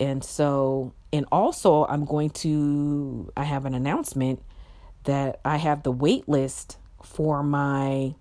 And 0.00 0.22
so, 0.22 0.92
and 1.12 1.26
also, 1.32 1.84
I'm 1.86 2.04
going 2.04 2.30
to, 2.30 3.32
I 3.36 3.44
have 3.44 3.64
an 3.66 3.74
announcement 3.74 4.40
that 5.04 5.40
I 5.44 5.56
have 5.56 5.82
the 5.82 5.92
wait 5.92 6.28
list 6.28 6.76
for 7.02 7.42
my 7.42 8.14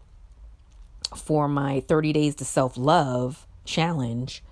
for 1.15 1.47
my 1.47 1.79
30 1.81 2.13
days 2.13 2.35
to 2.35 2.45
self-love 2.45 3.47
challenge 3.63 4.43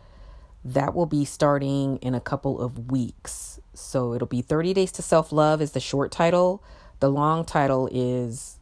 that 0.63 0.95
will 0.95 1.05
be 1.05 1.25
starting 1.25 1.97
in 1.97 2.15
a 2.15 2.19
couple 2.19 2.59
of 2.59 2.91
weeks. 2.91 3.59
So 3.73 4.13
it'll 4.13 4.27
be 4.27 4.41
30 4.41 4.73
days 4.73 4.91
to 4.93 5.01
self-love 5.01 5.61
is 5.61 5.71
the 5.71 5.79
short 5.79 6.11
title. 6.11 6.63
The 7.01 7.09
long 7.09 7.45
title 7.45 7.87
is 7.91 8.57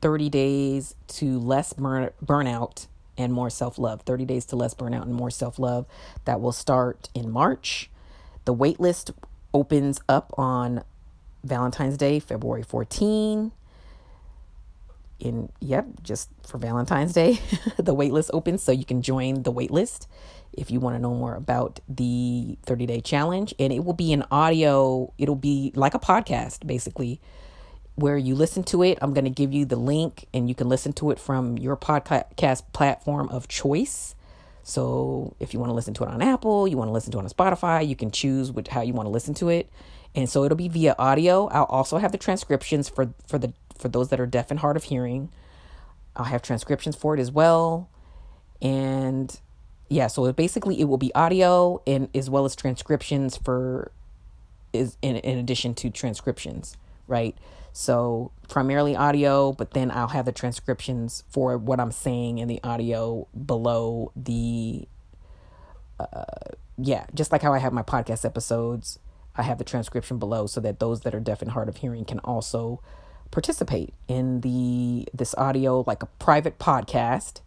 30 0.00 0.30
days 0.30 0.94
to 1.08 1.38
less 1.38 1.72
burn, 1.72 2.10
burnout 2.24 2.86
and 3.18 3.32
more 3.32 3.50
self-love. 3.50 4.02
30 4.02 4.24
days 4.24 4.44
to 4.46 4.56
less 4.56 4.72
burnout 4.74 5.02
and 5.02 5.14
more 5.14 5.30
self-love. 5.30 5.86
That 6.24 6.40
will 6.40 6.52
start 6.52 7.08
in 7.14 7.30
March. 7.30 7.90
The 8.44 8.52
wait 8.52 8.78
list 8.78 9.10
opens 9.52 10.00
up 10.08 10.32
on 10.38 10.84
Valentine's 11.46 11.96
Day, 11.96 12.18
February 12.18 12.62
14. 12.62 13.52
In 15.18 15.50
yep, 15.60 15.86
just 16.02 16.28
for 16.46 16.58
Valentine's 16.58 17.14
Day, 17.14 17.40
the 17.78 17.94
waitlist 17.94 18.30
opens 18.34 18.62
so 18.62 18.70
you 18.70 18.84
can 18.84 19.00
join 19.00 19.42
the 19.44 19.52
waitlist 19.52 20.06
if 20.52 20.70
you 20.70 20.80
want 20.80 20.96
to 20.96 21.00
know 21.00 21.14
more 21.14 21.34
about 21.34 21.80
the 21.88 22.58
30 22.64 22.86
day 22.86 23.00
challenge. 23.00 23.54
And 23.58 23.72
it 23.72 23.84
will 23.84 23.94
be 23.94 24.12
an 24.12 24.24
audio, 24.30 25.12
it'll 25.18 25.34
be 25.34 25.72
like 25.74 25.94
a 25.94 25.98
podcast 25.98 26.66
basically, 26.66 27.20
where 27.94 28.18
you 28.18 28.34
listen 28.34 28.62
to 28.64 28.82
it. 28.82 28.98
I'm 29.00 29.14
going 29.14 29.24
to 29.24 29.30
give 29.30 29.52
you 29.52 29.64
the 29.64 29.76
link 29.76 30.26
and 30.34 30.48
you 30.48 30.54
can 30.54 30.68
listen 30.68 30.92
to 30.94 31.10
it 31.10 31.18
from 31.18 31.56
your 31.56 31.76
podcast 31.76 32.62
platform 32.72 33.28
of 33.30 33.48
choice. 33.48 34.14
So 34.62 35.34
if 35.40 35.54
you 35.54 35.60
want 35.60 35.70
to 35.70 35.74
listen 35.74 35.94
to 35.94 36.04
it 36.04 36.08
on 36.08 36.20
Apple, 36.20 36.68
you 36.68 36.76
want 36.76 36.88
to 36.88 36.92
listen 36.92 37.12
to 37.12 37.18
it 37.18 37.22
on 37.22 37.30
Spotify, 37.30 37.86
you 37.86 37.96
can 37.96 38.10
choose 38.10 38.50
which, 38.52 38.68
how 38.68 38.82
you 38.82 38.92
want 38.92 39.06
to 39.06 39.10
listen 39.10 39.32
to 39.34 39.48
it 39.48 39.70
and 40.16 40.28
so 40.30 40.44
it'll 40.44 40.56
be 40.56 40.68
via 40.68 40.96
audio. 40.98 41.46
I'll 41.48 41.64
also 41.64 41.98
have 41.98 42.10
the 42.10 42.18
transcriptions 42.18 42.88
for 42.88 43.12
for 43.28 43.38
the 43.38 43.52
for 43.78 43.88
those 43.88 44.08
that 44.08 44.18
are 44.18 44.26
deaf 44.26 44.50
and 44.50 44.58
hard 44.58 44.76
of 44.76 44.84
hearing. 44.84 45.28
I'll 46.16 46.24
have 46.24 46.40
transcriptions 46.40 46.96
for 46.96 47.14
it 47.14 47.20
as 47.20 47.30
well, 47.30 47.90
and 48.62 49.38
yeah, 49.88 50.06
so 50.08 50.32
basically 50.32 50.80
it 50.80 50.84
will 50.84 50.96
be 50.96 51.14
audio 51.14 51.80
and 51.86 52.08
as 52.14 52.28
well 52.30 52.46
as 52.46 52.56
transcriptions 52.56 53.36
for 53.36 53.92
is 54.72 54.96
in 55.02 55.16
in 55.16 55.38
addition 55.38 55.74
to 55.74 55.90
transcriptions, 55.90 56.76
right? 57.06 57.36
So 57.74 58.32
primarily 58.48 58.96
audio, 58.96 59.52
but 59.52 59.72
then 59.72 59.90
I'll 59.90 60.08
have 60.08 60.24
the 60.24 60.32
transcriptions 60.32 61.24
for 61.28 61.58
what 61.58 61.78
I'm 61.78 61.92
saying 61.92 62.38
in 62.38 62.48
the 62.48 62.58
audio 62.64 63.28
below 63.46 64.12
the 64.16 64.88
uh 66.00 66.24
yeah, 66.78 67.04
just 67.14 67.32
like 67.32 67.42
how 67.42 67.52
I 67.52 67.58
have 67.58 67.74
my 67.74 67.82
podcast 67.82 68.24
episodes 68.24 68.98
I 69.36 69.42
have 69.42 69.58
the 69.58 69.64
transcription 69.64 70.18
below 70.18 70.46
so 70.46 70.60
that 70.60 70.80
those 70.80 71.02
that 71.02 71.14
are 71.14 71.20
deaf 71.20 71.42
and 71.42 71.50
hard 71.50 71.68
of 71.68 71.78
hearing 71.78 72.04
can 72.04 72.18
also 72.20 72.80
participate 73.30 73.92
in 74.08 74.40
the 74.40 75.08
this 75.12 75.34
audio 75.36 75.84
like 75.86 76.02
a 76.02 76.06
private 76.18 76.58
podcast. 76.58 77.40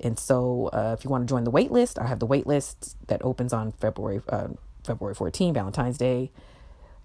And 0.00 0.18
so, 0.18 0.68
uh, 0.72 0.96
if 0.98 1.04
you 1.04 1.10
want 1.10 1.28
to 1.28 1.32
join 1.32 1.44
the 1.44 1.50
wait 1.50 1.70
list, 1.70 1.98
I 1.98 2.06
have 2.06 2.18
the 2.18 2.26
wait 2.26 2.46
list 2.46 2.96
that 3.06 3.22
opens 3.22 3.52
on 3.52 3.72
February 3.72 4.20
uh, 4.28 4.48
February 4.84 5.14
14, 5.14 5.54
Valentine's 5.54 5.96
Day, 5.96 6.32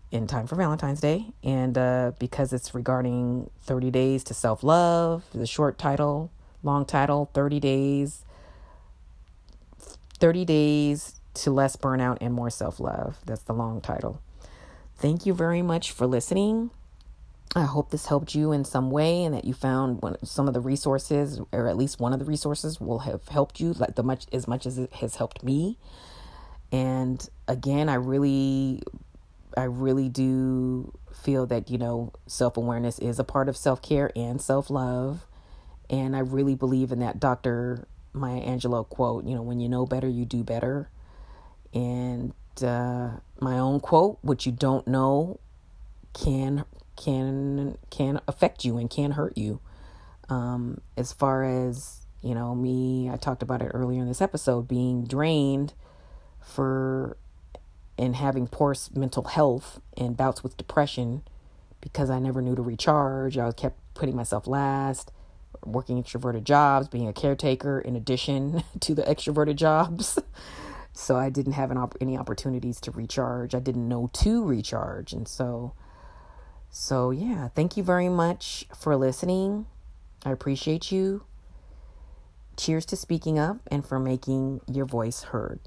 in 0.09 0.25
time 0.25 0.47
for 0.47 0.55
Valentine's 0.55 0.99
Day. 0.99 1.27
And 1.43 1.77
uh, 1.77 2.13
because 2.17 2.53
it's 2.53 2.73
regarding 2.73 3.51
30 3.61 3.91
days 3.91 4.23
to 4.25 4.33
self 4.33 4.63
love, 4.63 5.25
the 5.33 5.45
short 5.45 5.77
title, 5.77 6.31
long 6.63 6.85
title, 6.85 7.29
30 7.33 7.59
days, 7.59 8.25
30 10.19 10.45
days 10.45 11.16
to 11.43 11.51
less 11.51 11.75
burnout 11.75 12.17
and 12.21 12.33
more 12.33 12.49
self 12.49 12.79
love. 12.79 13.17
That's 13.25 13.43
the 13.43 13.53
long 13.53 13.81
title. 13.81 14.21
Thank 14.95 15.25
you 15.25 15.33
very 15.33 15.61
much 15.61 15.91
for 15.91 16.07
listening. 16.07 16.71
I 17.55 17.63
hope 17.63 17.91
this 17.91 18.07
helped 18.07 18.35
you 18.35 18.51
in 18.51 18.65
some 18.65 18.91
way 18.91 19.23
and 19.23 19.33
that 19.33 19.45
you 19.45 19.53
found 19.53 20.17
some 20.23 20.47
of 20.47 20.53
the 20.53 20.59
resources, 20.59 21.39
or 21.51 21.67
at 21.67 21.77
least 21.77 21.99
one 21.99 22.13
of 22.13 22.19
the 22.19 22.25
resources, 22.25 22.79
will 22.79 22.99
have 22.99 23.27
helped 23.29 23.59
you 23.59 23.73
like 23.73 23.95
the 23.95 24.03
much 24.03 24.25
as 24.31 24.47
much 24.47 24.65
as 24.65 24.77
it 24.77 24.93
has 24.95 25.15
helped 25.15 25.43
me. 25.43 25.77
And 26.71 27.27
again, 27.47 27.89
I 27.89 27.95
really, 27.95 28.83
I 29.55 29.63
really 29.63 30.09
do 30.09 30.93
feel 31.13 31.45
that 31.47 31.69
you 31.69 31.77
know 31.77 32.11
self 32.27 32.57
awareness 32.57 32.99
is 32.99 33.17
a 33.17 33.23
part 33.23 33.49
of 33.49 33.55
self 33.55 33.81
care 33.81 34.11
and 34.15 34.41
self 34.41 34.69
love, 34.69 35.25
and 35.89 36.15
I 36.15 36.19
really 36.19 36.55
believe 36.55 36.91
in 36.91 36.99
that 36.99 37.19
Dr. 37.19 37.87
Maya 38.13 38.41
Angelou 38.41 38.87
quote. 38.89 39.25
You 39.25 39.35
know, 39.35 39.41
when 39.41 39.59
you 39.59 39.69
know 39.69 39.85
better, 39.85 40.07
you 40.07 40.25
do 40.25 40.43
better 40.43 40.89
and 41.73 42.33
uh, 42.61 43.11
my 43.39 43.57
own 43.57 43.79
quote, 43.79 44.19
"What 44.21 44.45
you 44.45 44.51
don't 44.51 44.87
know 44.87 45.39
can 46.13 46.65
can 46.95 47.77
can 47.89 48.19
affect 48.27 48.65
you 48.65 48.77
and 48.77 48.89
can 48.89 49.11
hurt 49.11 49.37
you." 49.37 49.59
Um, 50.29 50.81
as 50.97 51.13
far 51.13 51.43
as 51.43 52.05
you 52.21 52.33
know, 52.35 52.55
me, 52.55 53.09
I 53.09 53.17
talked 53.17 53.43
about 53.43 53.61
it 53.61 53.71
earlier 53.73 54.01
in 54.01 54.07
this 54.07 54.21
episode, 54.21 54.67
being 54.67 55.05
drained 55.05 55.73
for 56.41 57.17
and 57.97 58.15
having 58.15 58.47
poor 58.47 58.75
mental 58.93 59.23
health 59.23 59.81
and 59.95 60.15
bouts 60.15 60.43
with 60.43 60.55
depression 60.57 61.23
because 61.81 62.09
I 62.09 62.19
never 62.19 62.41
knew 62.41 62.55
to 62.55 62.61
recharge. 62.61 63.37
I 63.37 63.51
kept 63.51 63.79
putting 63.93 64.15
myself 64.15 64.47
last, 64.47 65.11
working 65.65 66.01
extroverted 66.01 66.43
jobs, 66.43 66.87
being 66.87 67.07
a 67.07 67.13
caretaker 67.13 67.79
in 67.79 67.95
addition 67.95 68.63
to 68.81 68.93
the 68.93 69.03
extroverted 69.03 69.55
jobs. 69.55 70.19
So 70.97 71.15
I 71.15 71.29
didn't 71.29 71.53
have 71.53 71.71
op- 71.71 71.95
any 72.01 72.17
opportunities 72.17 72.81
to 72.81 72.91
recharge. 72.91 73.53
I 73.53 73.59
didn't 73.59 73.87
know 73.87 74.09
to 74.13 74.43
recharge. 74.43 75.13
And 75.13 75.27
so, 75.27 75.73
so 76.69 77.11
yeah, 77.11 77.49
thank 77.49 77.77
you 77.77 77.83
very 77.83 78.09
much 78.09 78.65
for 78.75 78.95
listening. 78.95 79.67
I 80.25 80.31
appreciate 80.31 80.91
you. 80.91 81.23
Cheers 82.57 82.85
to 82.87 82.95
speaking 82.95 83.37
up 83.37 83.57
and 83.69 83.85
for 83.85 83.99
making 83.99 84.61
your 84.71 84.85
voice 84.85 85.23
heard. 85.23 85.59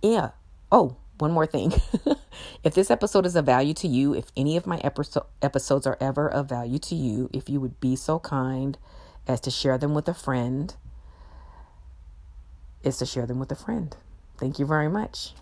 Yeah. 0.00 0.30
Oh, 0.70 0.96
one 1.18 1.32
more 1.32 1.46
thing. 1.46 1.72
if 2.64 2.74
this 2.74 2.90
episode 2.90 3.26
is 3.26 3.36
of 3.36 3.44
value 3.46 3.74
to 3.74 3.88
you, 3.88 4.14
if 4.14 4.26
any 4.36 4.56
of 4.56 4.66
my 4.66 4.78
episo- 4.78 5.26
episodes 5.42 5.86
are 5.86 5.98
ever 6.00 6.30
of 6.30 6.48
value 6.48 6.78
to 6.78 6.94
you, 6.94 7.28
if 7.32 7.48
you 7.48 7.60
would 7.60 7.80
be 7.80 7.96
so 7.96 8.18
kind 8.20 8.78
as 9.26 9.40
to 9.40 9.50
share 9.50 9.76
them 9.76 9.94
with 9.94 10.08
a 10.08 10.14
friend, 10.14 10.76
is 12.82 12.98
to 12.98 13.06
share 13.06 13.26
them 13.26 13.38
with 13.38 13.52
a 13.52 13.56
friend. 13.56 13.96
Thank 14.38 14.58
you 14.58 14.66
very 14.66 14.88
much. 14.88 15.34